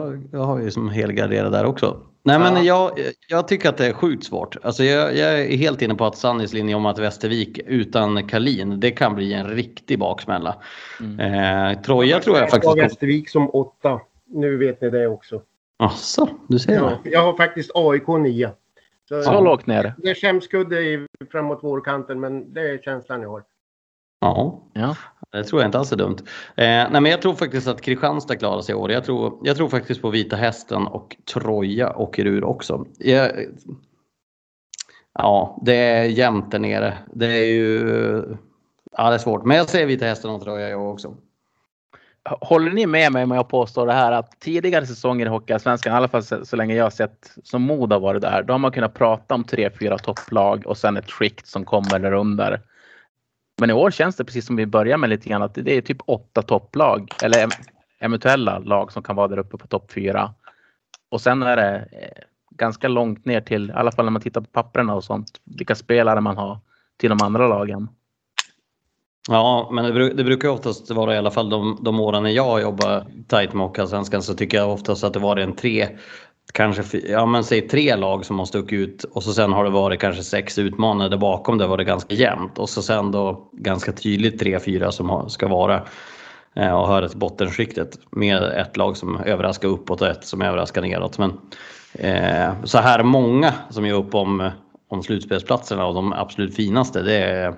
[0.44, 1.98] har vi som helgarderat där också.
[2.24, 2.92] Nej men Ja.
[2.98, 4.58] jag, jag tycker att det är sjukt svårt.
[4.64, 8.80] Alltså jag, jag är helt inne på att Sannys linje om att Västervik utan Kalin,
[8.80, 10.56] det kan bli en riktig baksmälla.
[11.00, 11.20] Mm.
[11.74, 12.78] Eh, Troja tror jag har faktiskt...
[12.78, 14.00] Västervik som åtta.
[14.28, 15.42] Nu vet ni det också.
[15.80, 17.10] Asså, du ser Ja, det.
[17.10, 18.52] jag har faktiskt AIK nia.
[19.10, 19.94] Så, Så lågt ner.
[19.98, 23.44] Det är skämskudde i- framåt vårkanten men det är känslan jag har.
[24.22, 24.62] Ja.
[24.74, 24.96] Ja.
[25.36, 26.18] Det tror jag inte alls är dumt.
[26.56, 28.92] Eh, nej men jag tror faktiskt att Kristianstad klarar sig i år.
[28.92, 32.86] Jag tror, jag tror faktiskt på Vita Hästen och Troja åker ur också.
[32.98, 33.32] Jag,
[35.14, 36.98] ja, det är jämnt där nere.
[37.14, 38.38] Det är ju...
[38.98, 39.46] Ja, det är svårt.
[39.46, 41.14] Men jag säger Vita Hästen och Troja jag också.
[42.42, 45.96] Håller ni med mig om jag påstår det här att tidigare säsonger i Hockeyallsvenskan, i
[45.96, 48.60] alla fall så, så länge jag har sett som Moda har varit där, då har
[48.60, 52.62] man kunnat prata om tre, fyra topplag och sen ett skikt som kommer där under.
[53.58, 55.82] Men i år känns det precis som vi börjar med lite grann att det är
[55.82, 57.48] typ åtta topplag eller
[58.00, 60.34] eventuella lag som kan vara där uppe på topp fyra.
[61.10, 64.42] Och sen är det eh, ganska långt ner till, i alla fall när man tittar
[64.42, 66.60] på papperna och sånt, vilka spelare man har
[66.98, 67.88] till de andra lagen.
[69.28, 72.62] Ja, men det, det brukar oftast vara i alla fall de, de åren när jag
[72.62, 75.88] jobbar tajt med Hockeyallsvenskan så tycker jag oftast att det var en tre,
[76.54, 79.70] kanske ja men säg tre lag som har stuckit ut och så sen har det
[79.70, 83.92] varit kanske sex utmanade bakom det var det ganska jämnt och så sen då ganska
[83.92, 85.84] tydligt tre, fyra som har, ska vara
[86.56, 90.82] eh, och höra till bottenskiktet med ett lag som överraskar uppåt och ett som överraskar
[90.82, 91.18] neråt.
[91.18, 91.32] Men
[91.94, 94.52] eh, så här många som är upp om,
[94.88, 97.56] om slutspelsplatserna och de absolut finaste, det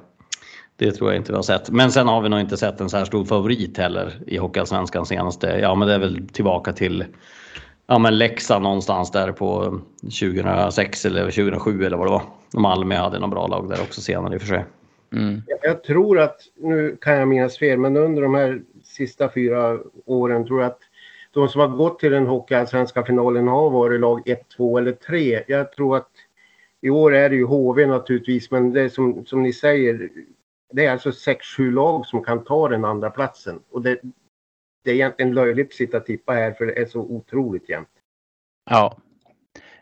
[0.79, 1.69] det tror jag inte vi har sett.
[1.69, 5.05] Men sen har vi nog inte sett en så här stor favorit heller i Hockeyallsvenskan
[5.05, 5.47] senaste.
[5.47, 7.05] Ja, men det är väl tillbaka till
[7.87, 12.23] ja, men Leksand någonstans där på 2006 eller 2007 eller vad det var.
[12.53, 14.65] Malmö hade några bra lag där också senare i och för sig.
[15.13, 15.41] Mm.
[15.61, 20.47] Jag tror att, nu kan jag minnas fel, men under de här sista fyra åren
[20.47, 20.79] tror jag att
[21.31, 25.43] de som har gått till den hockeyallsvenska finalen har varit lag 1, 2 eller 3.
[25.47, 26.09] Jag tror att
[26.81, 30.09] i år är det ju HV naturligtvis, men det är som, som ni säger,
[30.73, 33.59] det är alltså 6-7 lag som kan ta den andra platsen.
[33.71, 33.99] Och det,
[34.87, 37.89] det är egentligen löjligt att sitta och tippa här för det är så otroligt jämnt.
[38.69, 38.97] Ja,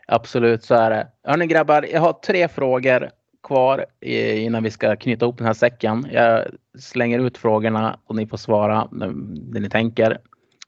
[0.06, 1.08] absolut så är det.
[1.24, 3.10] Hörni grabbar, jag har tre frågor
[3.42, 6.06] kvar innan vi ska knyta ihop den här säcken.
[6.12, 6.44] Jag
[6.78, 9.12] slänger ut frågorna och ni får svara när-
[9.52, 10.18] det ni tänker.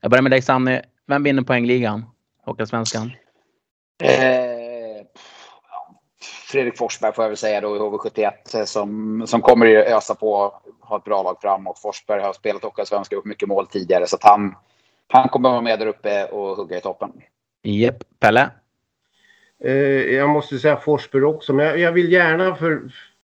[0.00, 0.80] Jag börjar med dig Sanny.
[1.06, 2.04] Vem vinner poängligan?
[2.44, 3.10] Hockeyallsvenskan?
[4.02, 4.57] Eh,
[6.48, 10.14] Fredrik Forsberg får jag väl säga då i HV71 eh, som, som kommer att ösa
[10.14, 11.78] på, ha ett bra lag framåt.
[11.78, 14.54] Forsberg har spelat och gjort mycket mål tidigare så att han,
[15.08, 17.12] han kommer vara med där uppe och hugga i toppen.
[17.62, 18.04] Japp.
[18.20, 18.50] Pelle?
[19.64, 19.72] Eh,
[20.14, 22.82] jag måste säga Forsberg också, men jag, jag vill gärna för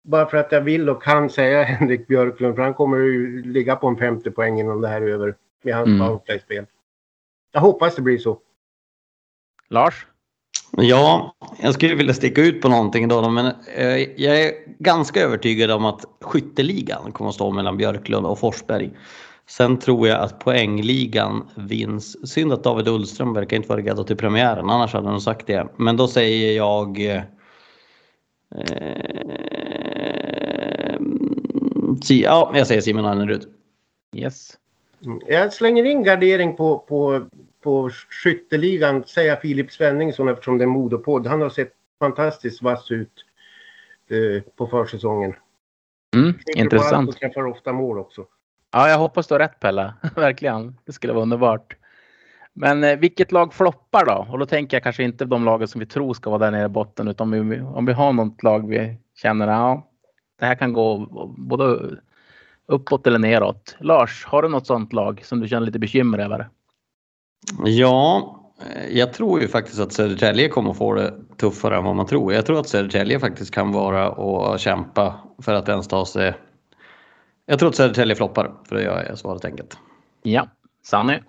[0.03, 3.75] bara för att jag vill och kan säga Henrik Björklund, för han kommer ju ligga
[3.75, 5.99] på en 50 poäng innan det här är över med hans Mm.
[6.07, 6.65] powerplay-spel.
[7.51, 8.39] Jag hoppas det blir så.
[9.69, 10.07] Lars?
[10.77, 13.45] Ja, jag skulle vilja sticka ut på någonting då, men
[13.75, 18.91] eh, jag är ganska övertygad om att skytteligan kommer att stå mellan Björklund och Forsberg.
[19.47, 22.29] Sen tror jag att poängligan vinns.
[22.29, 25.67] Synd att David Ullström verkar inte vara redo till premiären, annars hade han sagt det.
[25.77, 27.05] Men då säger jag...
[27.05, 27.21] Eh,
[32.03, 33.43] Si- Ja, jag säger Simon Annerud.
[34.15, 34.57] Yes.
[35.27, 37.21] Jag slänger in gardering på, på,
[37.63, 37.89] på
[38.23, 41.27] skytteligan, säger Filip Svenningsson eftersom det är Modopodd.
[41.27, 43.25] Han har sett fantastiskt vass ut
[44.09, 45.35] eh, på försäsongen.
[46.15, 47.09] Mm, intressant.
[47.09, 48.25] Och träffar ofta mål också.
[48.71, 49.93] Ja, jag hoppas du har rätt Pelle.
[50.15, 50.77] Verkligen.
[50.85, 51.75] Det skulle vara underbart.
[52.53, 54.27] Men eh, vilket lag floppar då?
[54.31, 56.65] Och då tänker jag kanske inte de lagen som vi tror ska vara där nere
[56.65, 59.89] i botten utan om vi, om vi har något lag vi känner ja,
[60.39, 60.97] det här kan gå
[61.37, 61.79] både
[62.65, 63.75] uppåt eller neråt.
[63.79, 66.49] Lars, har du något sånt lag som du känner lite bekymmer över?
[67.65, 72.05] Ja, eh, jag tror ju faktiskt att Södertälje kommer få det tuffare än vad man
[72.05, 72.33] tror.
[72.33, 76.33] Jag tror att Södertälje faktiskt kan vara och kämpa för att ens ta sig...
[77.45, 79.77] Jag tror att Södertälje floppar, för det gör jag svaret enkelt.
[80.23, 80.47] Ja,
[80.83, 81.19] Sanny?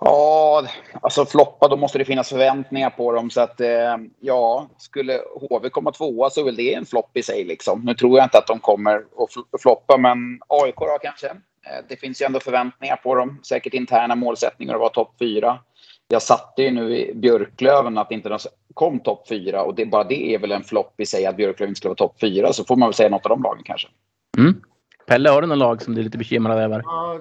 [0.00, 0.64] Ja,
[1.02, 3.30] alltså floppa, då måste det finnas förväntningar på dem.
[3.30, 5.20] Så att eh, ja, skulle
[5.50, 7.44] HV komma tvåa så är väl det en flopp i sig.
[7.44, 7.80] Liksom.
[7.84, 11.32] Nu tror jag inte att de kommer att fl- floppa, men AIK då kanske.
[11.68, 13.40] Eh, det finns ju ändå förväntningar på dem.
[13.42, 15.58] Säkert interna målsättningar att vara topp fyra.
[16.08, 18.38] Jag satte ju nu i Björklöven att inte de
[18.74, 21.70] kom topp fyra och det, bara det är väl en flopp i sig att Björklöven
[21.70, 22.52] inte skulle vara topp fyra.
[22.52, 23.88] Så får man väl säga något av de lagen kanske.
[24.38, 24.54] Mm.
[25.06, 26.82] Pelle, har du något lag som du är lite bekymrad över?
[26.84, 27.20] Ja,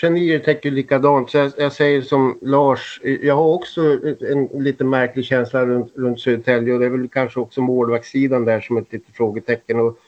[0.00, 1.30] genier tänker likadant.
[1.30, 3.00] Så jag, jag säger som Lars.
[3.02, 3.80] Jag har också
[4.30, 8.60] en lite märklig känsla runt, runt Södertälje och det är väl kanske också målvaktssidan där
[8.60, 9.80] som ett litet frågetecken.
[9.80, 9.98] Och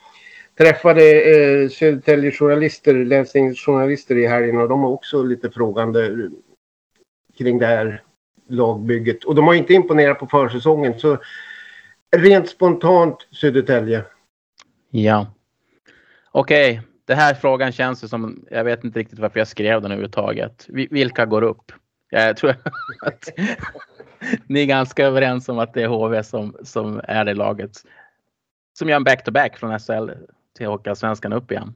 [0.59, 6.31] träffade eh, Södertälje journalister, länsjournalister i helgen och de var också lite frågande
[7.39, 8.03] kring det här
[8.49, 9.25] lagbygget.
[9.25, 11.19] Och de har inte imponerat på försäsongen så
[12.17, 14.05] rent spontant Södertälje.
[14.91, 15.27] Ja.
[16.31, 19.91] Okej, det här frågan känns ju som, jag vet inte riktigt varför jag skrev den
[19.91, 20.67] överhuvudtaget.
[20.69, 21.73] Vilka går upp?
[22.11, 22.51] Jag tror
[23.01, 23.29] att
[24.47, 27.71] ni är ganska överens om att det är HV som, som är det laget.
[28.79, 30.11] Som gör en back-to-back från SHL
[30.57, 31.75] till Hockeyallsvenskan upp igen.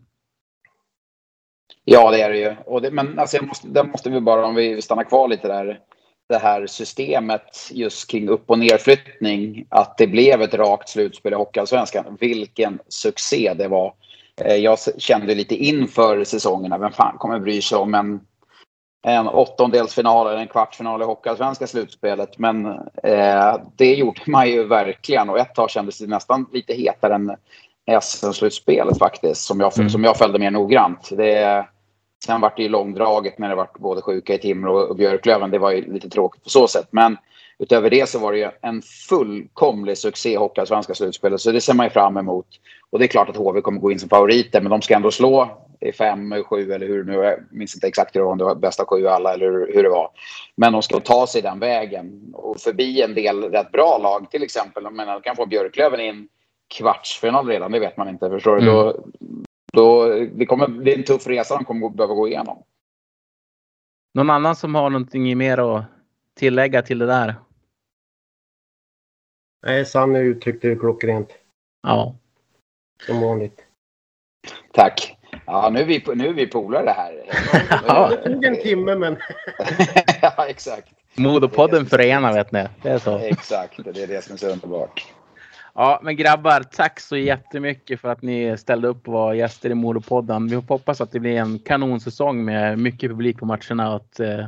[1.85, 2.57] Ja, det är det ju.
[2.67, 5.49] Och det, men alltså, jag måste, där måste vi bara, om vi stannar kvar lite
[5.49, 5.81] där,
[6.29, 11.37] det här systemet just kring upp och nerflyttning, att det blev ett rakt slutspel i
[11.37, 12.17] Hockeyallsvenskan.
[12.21, 13.95] Vilken succé det var.
[14.41, 18.21] Eh, jag kände lite inför säsongerna, vem fan kommer bry sig om en,
[19.07, 22.39] en åttondelsfinal eller en kvartsfinal i Hockeyallsvenska slutspelet.
[22.39, 22.67] Men
[23.03, 27.37] eh, det gjorde man ju verkligen och ett tag kändes det nästan lite hetare än
[28.01, 29.91] SM-slutspelet faktiskt, som jag, Mm.
[29.91, 31.09] som jag följde mer noggrant.
[31.11, 31.67] Det,
[32.25, 35.51] sen var det ju långdraget när det var både sjuka i Timrå och Björklöven.
[35.51, 36.89] Det var ju lite tråkigt på så sätt.
[36.91, 37.17] Men
[37.59, 41.41] utöver det så var det ju en fullkomlig succé i Hockeyallsvenska slutspelet.
[41.41, 42.47] Så det ser man ju fram emot.
[42.91, 45.11] Och det är klart att HV kommer gå in som favoriter, men de ska ändå
[45.11, 45.49] slå
[45.81, 47.13] i fem, sju eller hur nu.
[47.13, 49.83] Jag minns inte exakt hur det var, om det var bästa sju alla eller hur,
[49.83, 50.11] det var.
[50.57, 54.31] Men de ska ta sig den vägen och förbi en del rätt bra lag.
[54.31, 56.29] Till exempel, jag menar, kan få Björklöven in
[56.69, 58.31] kvartsfinal redan, det vet man inte.
[58.31, 58.63] Förstår du?
[58.63, 58.75] Mm.
[58.75, 59.05] Då,
[59.73, 62.63] då, det, kommer, det är en tuff resa de kommer behöva gå igenom.
[64.15, 65.85] Någon annan som har någonting mer att
[66.37, 67.35] tillägga till det där?
[69.67, 71.29] Nej, Sanne uttryckte det klockrent.
[71.83, 72.15] Ja.
[73.07, 73.65] Som vanligt.
[74.73, 75.17] Tack.
[75.47, 77.25] Ja, nu är vi, nu är vi polare här.
[77.87, 78.09] Ja.
[78.09, 79.17] Det tog en timme men
[80.23, 80.95] ja, exakt.
[81.15, 82.67] Modopodden förenar vet ni.
[82.83, 83.19] Det är så.
[83.19, 85.07] Exakt, det är det som är så underbart.
[85.81, 89.75] Ja, men grabbar, tack så jättemycket för att ni ställde upp och var gäster i
[89.75, 90.49] Modopodden.
[90.49, 94.47] Vi hoppas att det blir en kanonsäsong med mycket publik på matcherna och att eh,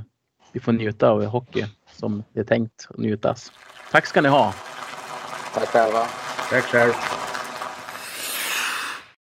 [0.53, 3.53] vi får njuta av hockey som det är tänkt att njutas.
[3.93, 4.55] Tack ska ni ha.
[5.55, 6.07] Tack själva.
[6.51, 6.93] tack själv.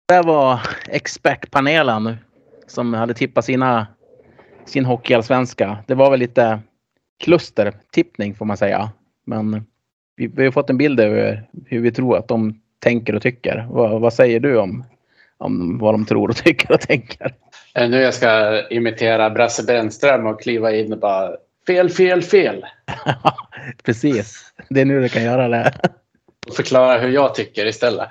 [0.07, 2.17] Det var expertpanelen
[2.67, 3.87] som hade tippat sina,
[4.65, 5.77] sin hockeyallsvenska.
[5.87, 6.59] Det var väl lite
[7.23, 8.89] klustertippning får man säga.
[9.25, 9.65] Men
[10.15, 13.67] vi, vi har fått en bild över hur vi tror att de tänker och tycker.
[13.69, 14.85] Vad, vad säger du om,
[15.37, 17.35] om vad de tror och tycker och tänker?
[17.73, 21.31] Det nu jag ska imitera Brasse Brännström och kliva in och bara
[21.67, 22.65] fel, fel, fel.
[23.83, 25.73] Precis, det är nu du kan göra det.
[26.47, 28.09] Och förklara hur jag tycker istället.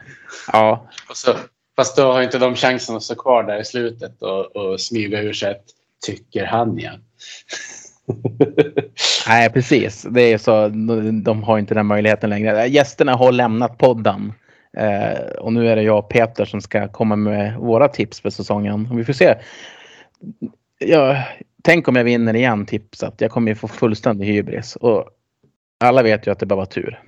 [0.53, 1.35] Ja, Och så,
[1.77, 5.23] fast då har inte de chansen att stå kvar där i slutet och, och smyga
[5.23, 5.65] ur sig ett
[6.07, 6.93] tycker han ja.
[9.29, 10.07] nej precis.
[10.11, 10.69] Det är så,
[11.23, 12.67] de har inte den möjligheten längre.
[12.67, 14.33] Gästerna har lämnat podden.
[14.77, 18.31] Eh, och nu är det jag och Peter som ska komma med våra tips för
[18.31, 18.89] säsongen.
[18.91, 19.35] Och vi får se.
[20.79, 21.23] Ja,
[21.63, 23.15] tänk om jag vinner igen tipset.
[23.21, 24.77] Jag kommer ju få fullständig hybris.
[24.77, 25.09] Och
[25.81, 27.03] alla vet ju att det bara var tur.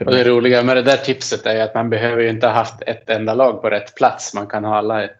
[0.00, 2.82] Och det roliga med det där tipset är att man behöver ju inte ha haft
[2.86, 4.34] ett enda lag på rätt plats.
[4.34, 5.10] Man kan ha alla ett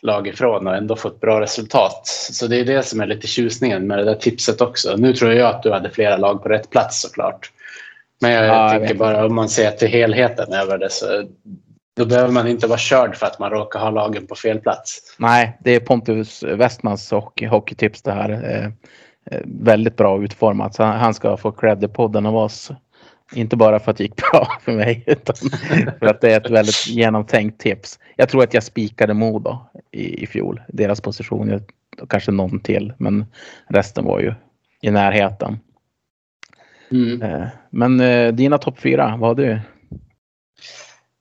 [0.00, 2.06] lag ifrån och ändå få ett bra resultat.
[2.06, 4.96] Så det är det som är lite tjusningen med det där tipset också.
[4.96, 7.50] Nu tror jag att du hade flera lag på rätt plats såklart.
[8.20, 8.98] Men jag Ja, jag tänker vet.
[8.98, 11.06] bara om man ser till helheten över det så
[11.96, 15.14] Då behöver man inte vara körd för att man råkar ha lagen på fel plats.
[15.18, 18.30] Nej, det är Pontus Westmans hockey, hockeytips det här.
[18.30, 18.64] Eh,
[19.30, 20.74] eh, väldigt bra utformat.
[20.74, 22.70] Så han, han ska få cred i podden av oss.
[23.34, 25.36] Inte bara för att det gick bra för mig utan
[25.98, 27.98] för att det är ett väldigt genomtänkt tips.
[28.16, 29.58] Jag tror att jag spikade Modo
[29.90, 30.62] i, i fjol.
[30.68, 31.60] Deras position.
[32.00, 32.92] Och kanske någon till.
[32.98, 33.26] Men
[33.68, 34.34] resten var ju
[34.80, 35.58] i närheten.
[36.90, 37.22] Mm.
[37.22, 39.60] Eh, Men eh, dina topp fyra, vad har du?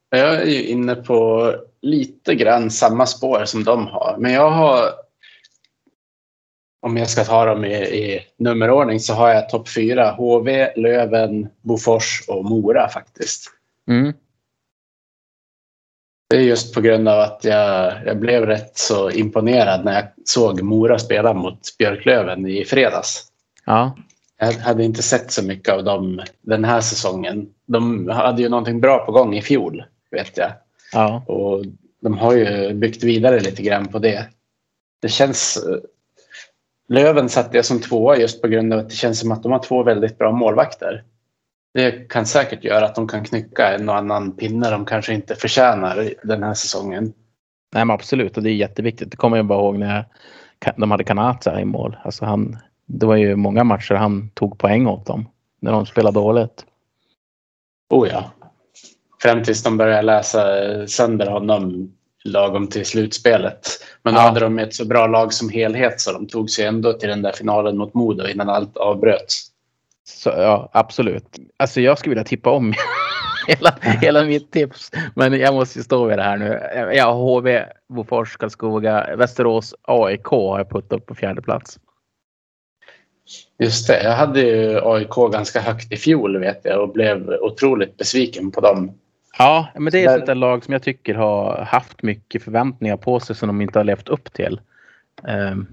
[0.09, 1.51] Jag är ju inne på
[1.81, 4.15] lite grann samma spår som de har.
[4.19, 4.85] Men jag har,
[6.81, 10.11] om jag ska ta dem i, i nummerordning, så har jag topp fyra.
[10.11, 13.51] HV, Löven, Bofors och Mora faktiskt.
[13.89, 14.13] Mm.
[16.29, 20.05] Det är just på grund av att jag, jag blev rätt så imponerad när jag
[20.25, 23.27] såg Mora spela mot Björklöven i fredags.
[23.65, 23.97] Ja,
[24.39, 27.49] Jag hade inte sett så mycket av dem den här säsongen.
[27.65, 30.51] De hade ju någonting bra på gång i fjol, vet jag.
[30.93, 31.65] ja, Och
[32.01, 34.27] de har ju byggt vidare lite grann på det.
[35.01, 35.63] Det känns...
[36.91, 39.51] Löven satte jag som tvåa just på grund av att det känns som att de
[39.51, 41.03] har två väldigt bra målvakter.
[41.73, 45.35] Det kan säkert göra att de kan knycka en och annan pinne de kanske inte
[45.35, 47.13] förtjänar den här säsongen.
[47.73, 48.37] Nej, men absolut.
[48.37, 49.11] Och det är jätteviktigt.
[49.11, 51.97] Det kommer jag bara ihåg när jag, de hade Kanata i mål.
[52.03, 55.27] Alltså han, det var ju många matcher han tog poäng åt dem
[55.59, 56.65] när de spelade dåligt.
[57.89, 58.31] Oh ja.
[59.21, 60.43] Fram tills de började läsa
[60.87, 61.91] sönder honom
[62.23, 63.67] lagom till slutspelet.
[64.03, 64.23] Men då Ja.
[64.23, 67.21] hade de ett så bra lag som helhet så de tog sig ändå till den
[67.21, 69.47] där finalen mot Modo innan allt avbröts.
[70.03, 71.39] Så, ja, absolut.
[71.57, 72.73] Alltså jag skulle vilja tippa om
[73.47, 74.91] hela, hela mitt tips.
[75.15, 76.59] Men jag måste ju stå vid det här nu.
[77.01, 81.79] Har HV, Bofors, Karlskoga, Västerås, AIK har jag puttat upp på fjärde plats.
[83.59, 87.97] Just det, jag hade ju AIK ganska högt i fjol vet jag och blev otroligt
[87.97, 88.91] besviken på dem.
[89.37, 92.97] Ja, men det är ett sånt där lag som jag tycker har haft mycket förväntningar
[92.97, 94.61] på sig som de inte har levt upp till.
[95.27, 95.67] Ehm,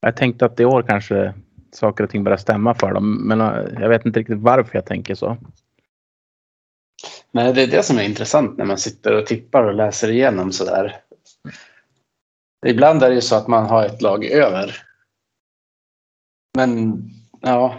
[0.00, 1.34] jag tänkte att i år kanske
[1.72, 3.28] saker och ting börjar stämma för dem.
[3.28, 5.36] Men eh, jag vet inte riktigt varför jag tänker så.
[7.30, 10.52] Men det är det som är intressant när man sitter och tippar och läser igenom
[10.52, 10.96] sådär.
[12.66, 14.82] Ibland är det ju så att man har ett lag över.
[16.56, 17.02] Men
[17.40, 17.74] ja,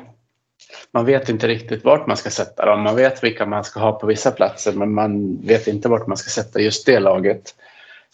[0.91, 2.81] man vet inte riktigt vart man ska sätta dem.
[2.81, 6.17] Man vet vilka man ska ha på vissa platser men man vet inte vart man
[6.17, 7.55] ska sätta just det laget.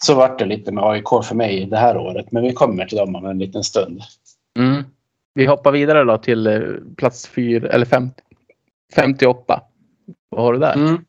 [0.03, 2.97] Så vart det lite med AIK för mig det här året men vi kommer till
[2.97, 4.01] dem om en liten stund.
[4.59, 4.83] Mm.
[5.33, 6.61] Vi hoppar vidare då till eh,
[6.97, 8.21] plats 4 eller 50,
[8.95, 9.61] 58.
[10.29, 10.73] Vad har du där?
[10.73, 11.05] Mm.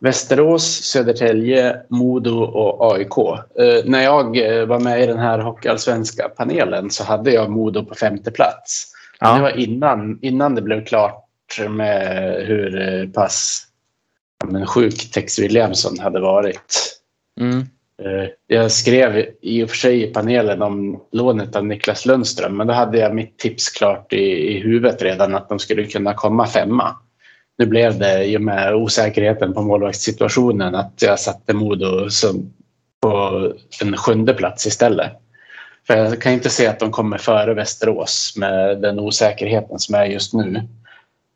[0.00, 3.18] Västerås, Södertälje, Modo och AIK.
[3.58, 7.84] Eh, när jag eh, var med i den här hockeyallsvenska panelen så hade jag Modo
[7.84, 8.91] på femte plats.
[9.22, 9.34] Ja.
[9.34, 11.24] Det var innan, innan det blev klart
[11.68, 13.66] med hur eh, pass
[14.44, 16.98] men, sjuk Tex Williamson hade varit.
[17.40, 17.58] Mm.
[18.02, 22.66] Eh, Jag skrev i och för sig i panelen om lånet av Niklas Lundström men
[22.66, 26.46] då hade jag mitt tips klart i, i huvudet redan att de skulle kunna komma
[26.46, 26.96] femma.
[27.58, 32.52] Nu blev det i och med osäkerheten på målvaktssituationen att jag satte Modo som
[33.00, 33.52] på
[33.82, 35.12] en sjunde plats istället.
[35.86, 40.04] För jag kan inte se att de kommer före Västerås med den osäkerheten som är
[40.04, 40.62] just nu.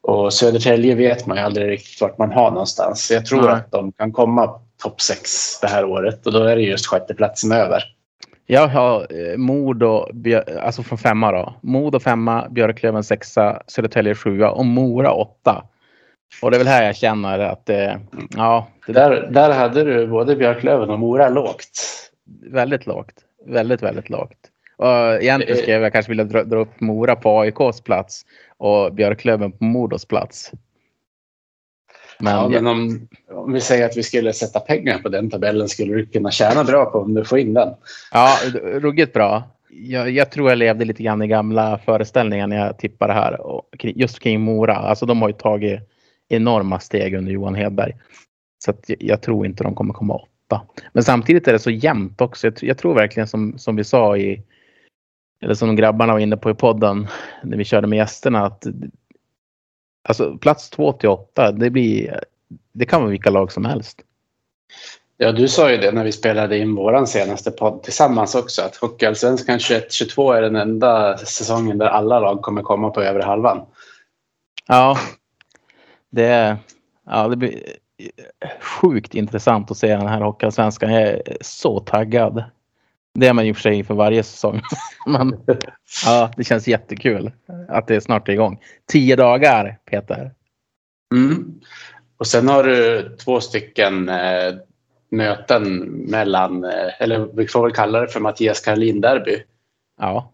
[0.03, 3.11] Och Södertälje vet man ju aldrig riktigt vart man har någonstans.
[3.11, 3.53] Jag tror Nej.
[3.53, 5.31] att de kan komma topp sex
[5.61, 7.83] det här året och då är det just sjätteplatsen över.
[8.47, 10.09] Jag har eh, Modo,
[10.61, 11.55] alltså från femma då.
[11.61, 15.65] Modo femma, Björklöven sexa, Södertälje sjua och Mora åtta.
[16.43, 17.95] Och det är väl här jag känner att eh,
[18.37, 21.81] ja, det är Där, där hade du både Björklöven och Mora lågt.
[22.51, 23.26] väldigt lågt.
[23.47, 24.51] Väldigt, väldigt lågt.
[24.77, 28.23] Och egentligen skulle jag kanske vilja dra, dra upp Mora på AIKs plats
[28.57, 30.53] och Björklöven på Modos plats.
[32.19, 35.69] Men, Ja, men om, om vi säger att vi skulle sätta pengar på den tabellen
[35.69, 37.75] skulle du kunna tjäna bra på om du får in den.
[38.13, 39.43] Ja, ruggigt bra.
[39.71, 43.41] Jag, jag tror jag levde lite grann i gamla föreställningar när jag tippade här.
[43.41, 44.77] Och just kring Mora.
[44.77, 45.81] Alltså de har ju tagit
[46.29, 47.93] enorma steg under Johan Hedberg.
[48.65, 50.15] Så att jag, jag tror inte de kommer komma
[50.47, 50.63] åtta.
[50.93, 52.47] Men samtidigt är det så jämnt också.
[52.47, 54.43] Jag, jag tror verkligen som, som vi sa i
[55.43, 57.09] eller som grabbarna var inne på i podden
[57.43, 58.67] när vi körde med gästerna att
[60.09, 62.21] alltså plats två till åtta det blir
[62.73, 64.03] det kan vara vilka lag som helst.
[65.17, 68.77] Ja, du sa ju det när vi spelade in våran senaste podd tillsammans också att
[68.77, 73.67] Hockeyallsvenskan 21-22 är den enda säsongen där alla lag kommer komma på övre halvan.
[74.67, 74.99] Ja,
[76.11, 76.57] det,
[77.07, 77.61] ja, det blir
[78.61, 80.93] sjukt intressant att se den här Hockeyallsvenskan.
[80.93, 82.45] Jag är så taggad.
[83.15, 84.61] Det är man ju för sig för varje säsong.
[85.07, 85.41] Men
[86.05, 87.33] ja, det känns jättekul
[87.69, 88.61] att det snart är igång.
[88.87, 90.33] Tio dagar, Peter.
[91.15, 91.61] Mm.
[92.17, 94.55] och sen har du två stycken eh,
[95.11, 99.43] möten mellan, eh, eller vi får väl kalla det för Mattias Karlin-derby.
[100.01, 100.33] Ja.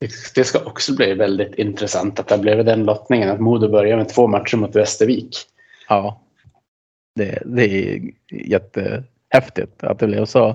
[0.00, 3.96] Det, det ska också bli väldigt intressant att det blev den lottningen att Modo börjar
[3.96, 5.36] med två matcher mot Västervik.
[5.88, 6.20] Ja.
[7.16, 8.00] Det, det är
[8.30, 10.48] jättehäftigt att det blev så.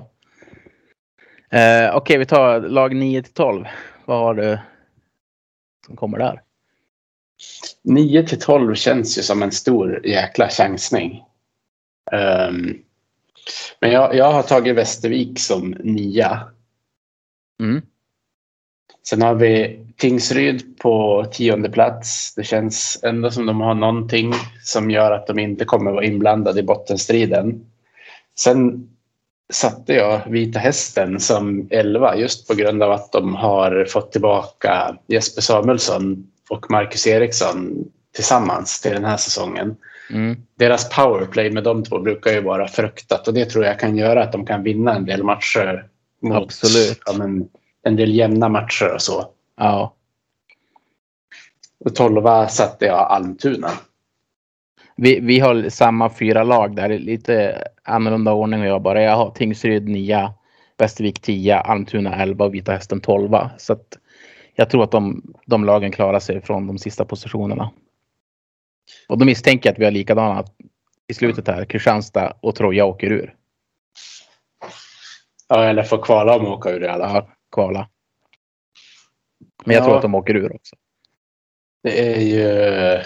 [1.50, 3.64] Eh, Okej, vi tar lag 9 till 12.
[4.04, 4.58] Vad har du
[5.86, 6.42] som kommer där?
[7.82, 11.24] 9 till 12 känns ju som en stor jäkla chansning.
[12.12, 12.82] Um,
[13.80, 16.50] men jag, jag har tagit Västervik som nia.
[17.62, 17.82] Mm.
[19.06, 22.34] Sen har vi Tingsryd på tionde plats.
[22.34, 24.32] Det känns ändå som de har någonting
[24.62, 27.66] som gör att de inte kommer vara inblandade i bottenstriden.
[28.38, 28.88] Sen
[29.52, 34.96] satte jag Vita Hästen som elva just på grund av att de har fått tillbaka
[35.06, 37.84] Jesper Samuelsson och Marcus Eriksson
[38.14, 39.76] tillsammans till den här säsongen.
[40.10, 40.36] Mm.
[40.58, 44.22] Deras powerplay med de två brukar ju vara fruktat och det tror jag kan göra
[44.22, 45.86] att de kan vinna en del matcher.
[46.22, 47.00] Mot, Absolut.
[47.06, 47.48] Ja, men,
[47.82, 49.24] en del jämna matcher och så.
[49.56, 49.94] Ja.
[51.84, 53.70] Och tolva satte jag Almtuna.
[54.96, 56.98] Vi, vi har samma fyra lag där.
[56.98, 59.02] Lite annorlunda ordning och jag bara.
[59.02, 60.32] Jag har Tingsryd 9,
[60.78, 63.36] Västervik 10, Almtuna 11 och Vita Hästen 12.
[63.58, 63.98] Så att
[64.54, 67.70] jag tror att de, de lagen klarar sig från de sista positionerna.
[69.08, 70.44] Och då misstänker jag att vi har likadana
[71.08, 71.64] i slutet här.
[71.64, 73.34] Kristianstad och Troja åker ur.
[75.48, 77.24] Ja, eller får kvala om och åka ur i alla fall.
[77.24, 77.88] Ja, kvala.
[79.64, 79.84] Men jag Ja.
[79.86, 80.76] tror att de åker ur också.
[81.82, 83.02] Det är ju...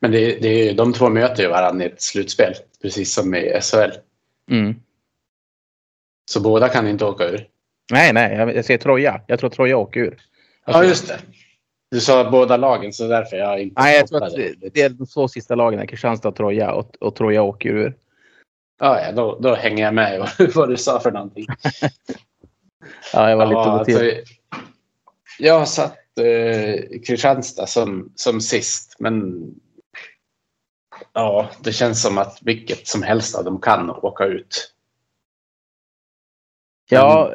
[0.00, 3.34] Men det, det är ju, de två möter ju varandra i ett slutspel, precis som
[3.34, 3.90] i SHL.
[4.50, 4.74] Mm.
[6.30, 7.48] Så båda kan inte åka ur.
[7.92, 9.20] Nej, nej, jag, jag säger Troja.
[9.26, 10.20] Jag tror Troja åker ur.
[10.64, 11.18] Ja, just det.
[11.90, 14.88] Du sa båda lagen, så därför jag inte Nej, jag tror att det, det är
[14.88, 16.72] de två sista lagen, Kristianstad och Troja.
[16.72, 17.96] Och, och Troja åker ur.
[18.78, 21.46] Ja, ja då, då hänger jag med vad, du sa för någonting.
[23.12, 24.24] Ja, jag var lite Ja, alltså,
[25.38, 29.44] jag har satt eh, Kristianstad som, som sist, men
[31.12, 34.74] ja, det känns som att vilket som helst av dem kan åka ut.
[36.88, 37.34] Ja,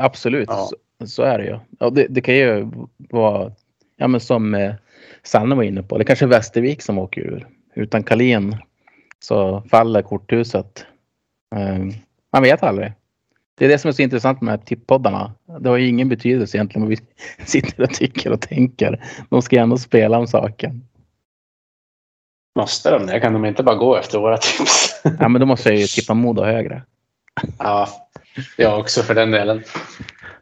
[0.00, 0.48] absolut.
[0.48, 0.70] Ja.
[1.00, 1.58] Så, så är det ju.
[1.78, 3.52] Ja, det, det kan ju vara
[3.96, 4.74] ja, men som eh,
[5.22, 5.98] Sanne var inne på.
[5.98, 7.48] Det kanske är Västervik som åker ur.
[7.74, 8.56] Utan Kalin
[9.24, 10.86] så faller korthuset.
[11.56, 11.78] Eh,
[12.32, 12.92] man vet aldrig.
[13.58, 15.32] Det är det som är så intressant med tipppoddarna.
[15.60, 16.98] Det har ju ingen betydelse egentligen vad vi
[17.46, 19.04] sitter och tycker och tänker.
[19.28, 20.84] De ska ändå spela om saken.
[22.56, 23.20] Måste de det?
[23.20, 25.00] Kan de inte bara gå efter våra tips?
[25.20, 26.82] Ja, men då måste jag ju tippa Modo högre.
[27.58, 27.88] ja,
[28.56, 29.64] jag också för den delen.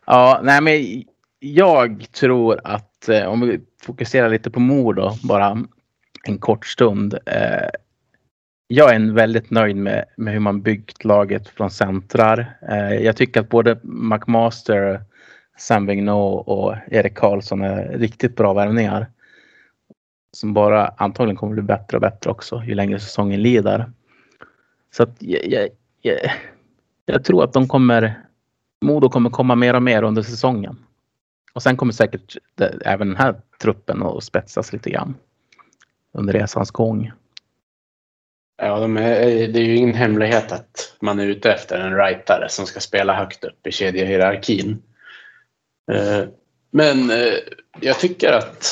[0.07, 1.05] Ja, nej men
[1.39, 5.65] jag tror att eh, om vi fokuserar lite på Modo bara
[6.25, 7.15] en kort stund.
[7.27, 7.69] Eh,
[8.69, 12.59] jag är väldigt nöjd med, med hur man byggt laget från centrar.
[12.69, 15.03] Eh, jag tycker att både McMaster,
[15.59, 19.07] Sam Vigneault och Erik Karlsson är riktigt bra värvningar.
[20.33, 23.93] Som bara antagligen kommer bli bättre och bättre också ju längre säsongen lider.
[24.97, 25.69] Så att jag, jag,
[26.03, 26.19] jag,
[27.07, 28.27] jag tror att de kommer
[28.81, 30.79] Modo kommer komma mer och mer under säsongen.
[31.53, 35.15] Och sen kommer säkert det, även den här truppen att spetsas lite grann.
[36.13, 37.13] Under resans gång.
[38.63, 42.49] Ja, de är, det är ju ingen hemlighet att man är ute efter en rightare
[42.49, 44.83] som ska spela högt upp i kedjehierarkin.
[45.93, 46.29] Eh,
[46.71, 47.35] Men eh,
[47.81, 48.67] jag tycker att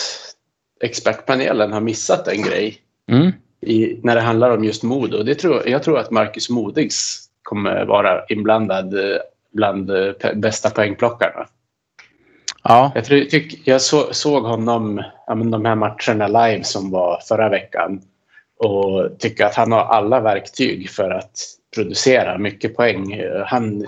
[0.80, 2.80] expertpanelen har missat en grej
[3.10, 3.32] Mm.
[3.60, 5.22] i, när det handlar om just Modo.
[5.22, 9.16] Det tror, jag tror att Marcus Modigs kommer vara inblandad eh,
[9.52, 11.46] bland eh, bästa poängplockarna.
[12.62, 16.90] Ja, Jag, tror, tyck, jag så, såg honom ja, men de här matcherna live som
[16.90, 18.00] var förra veckan
[18.58, 21.38] och tycker att han har alla verktyg för att
[21.74, 23.22] producera mycket poäng.
[23.46, 23.86] Han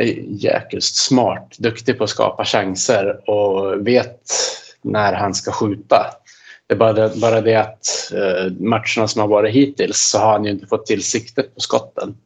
[0.00, 0.04] är
[0.44, 4.20] jäkligt smart, duktig på att skapa chanser och vet
[4.82, 6.06] när han ska skjuta.
[6.66, 10.32] Det är bara det, bara det att eh, matcherna som har varit hittills så har
[10.32, 12.16] han ju inte fått till siktet på skotten.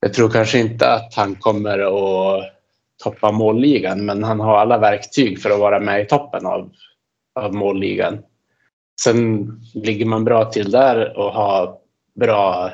[0.00, 2.42] Jag tror kanske inte att han kommer att
[3.04, 6.70] toppa målligan men han har alla verktyg för att vara med i toppen av,
[7.40, 8.18] av målligan.
[9.00, 11.76] Sen ligger man bra till där och har
[12.14, 12.70] bra,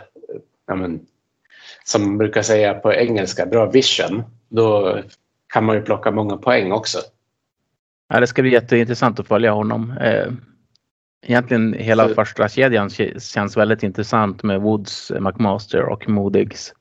[0.67, 1.01] ja men,
[1.85, 4.23] som man brukar säga på engelska, bra vision.
[4.49, 4.99] Då
[5.53, 6.99] kan man ju plocka många poäng också.
[8.09, 9.91] ja, det ska bli jätteintressant att följa honom.
[10.01, 10.33] Eh,
[11.27, 16.75] Egentligen hela Så- första kedjan känns väldigt intressant med Woods, McMaster och Modigs.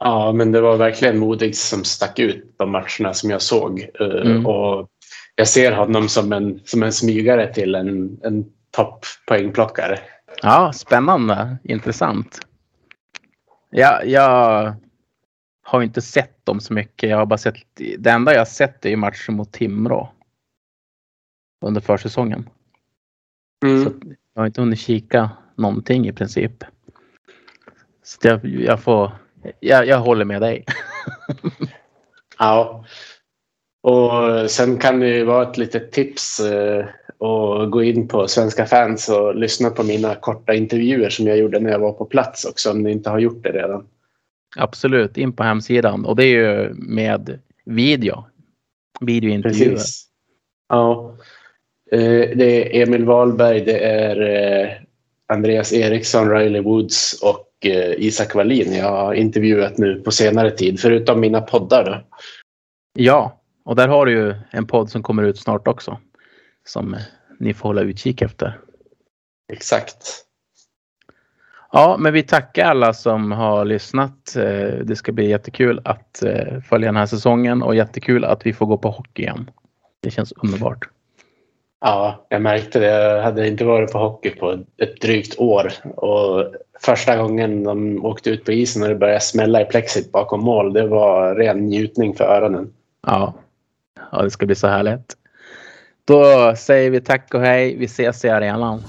[0.00, 3.88] Ja, men det var verkligen modigt som stack ut de matcherna som jag såg.
[4.00, 4.46] Eh, Mm.
[4.46, 4.88] Och
[5.36, 9.98] jag ser honom som en, som en smygare till en, en topppoängplockare.
[10.42, 11.56] Ja, spännande.
[11.64, 12.46] Intressant.
[13.70, 14.74] Ja, jag
[15.62, 17.10] har inte sett dem så mycket.
[17.10, 17.54] Jag har bara sett,
[17.98, 20.12] det enda jag har sett är matchen mot Timrå.
[21.60, 22.48] Under försäsongen.
[23.64, 23.84] Mm.
[23.84, 23.92] Så
[24.34, 26.64] jag har inte hunnit kika någonting i princip.
[28.02, 29.12] Så jag, jag får,
[29.60, 30.64] jag, jag håller med dig.
[32.38, 32.84] Ja.
[33.84, 36.84] Och sen kan det ju vara ett litet tips eh,
[37.18, 41.60] att gå in på Svenska fans och lyssna på mina korta intervjuer som jag gjorde
[41.60, 43.86] när jag var på plats också om ni inte har gjort det redan.
[44.56, 46.06] Absolut, in på hemsidan.
[46.06, 48.24] Och det är ju med video.
[49.00, 49.70] Videointervjuer.
[49.70, 50.06] Precis.
[50.68, 51.16] Ja.
[51.90, 54.68] Eh, Det är Emil Wahlberg, det är eh,
[55.28, 57.48] Andreas Eriksson, Riley Woods och
[57.98, 61.84] Isak Wallin jag har intervjuat nu på senare tid, förutom mina poddar.
[61.84, 62.18] Då.
[63.02, 65.98] Ja, och där har du ju en podd som kommer ut snart också.
[66.66, 66.96] Som
[67.38, 68.58] ni får hålla utkik efter.
[69.52, 70.24] Exakt.
[71.72, 74.36] Ja, men vi tackar alla som har lyssnat.
[74.36, 78.52] Eh, Det ska bli jättekul att eh, följa den här säsongen och jättekul att vi
[78.52, 79.50] får gå på hockey igen.
[80.00, 80.88] Det känns underbart.
[81.80, 82.86] Ja, jag märkte det.
[82.86, 85.72] Jag hade inte varit på hockey på ett drygt år.
[85.96, 90.40] Och första gången de åkte ut på isen och det började smälla i plexit bakom
[90.40, 92.72] mål, det var ren njutning för öronen.
[93.06, 93.34] Ja,
[94.14, 95.16] ja det ska bli så härligt.
[96.04, 97.76] Då säger vi tack och hej.
[97.76, 98.82] Vi ses i arenan.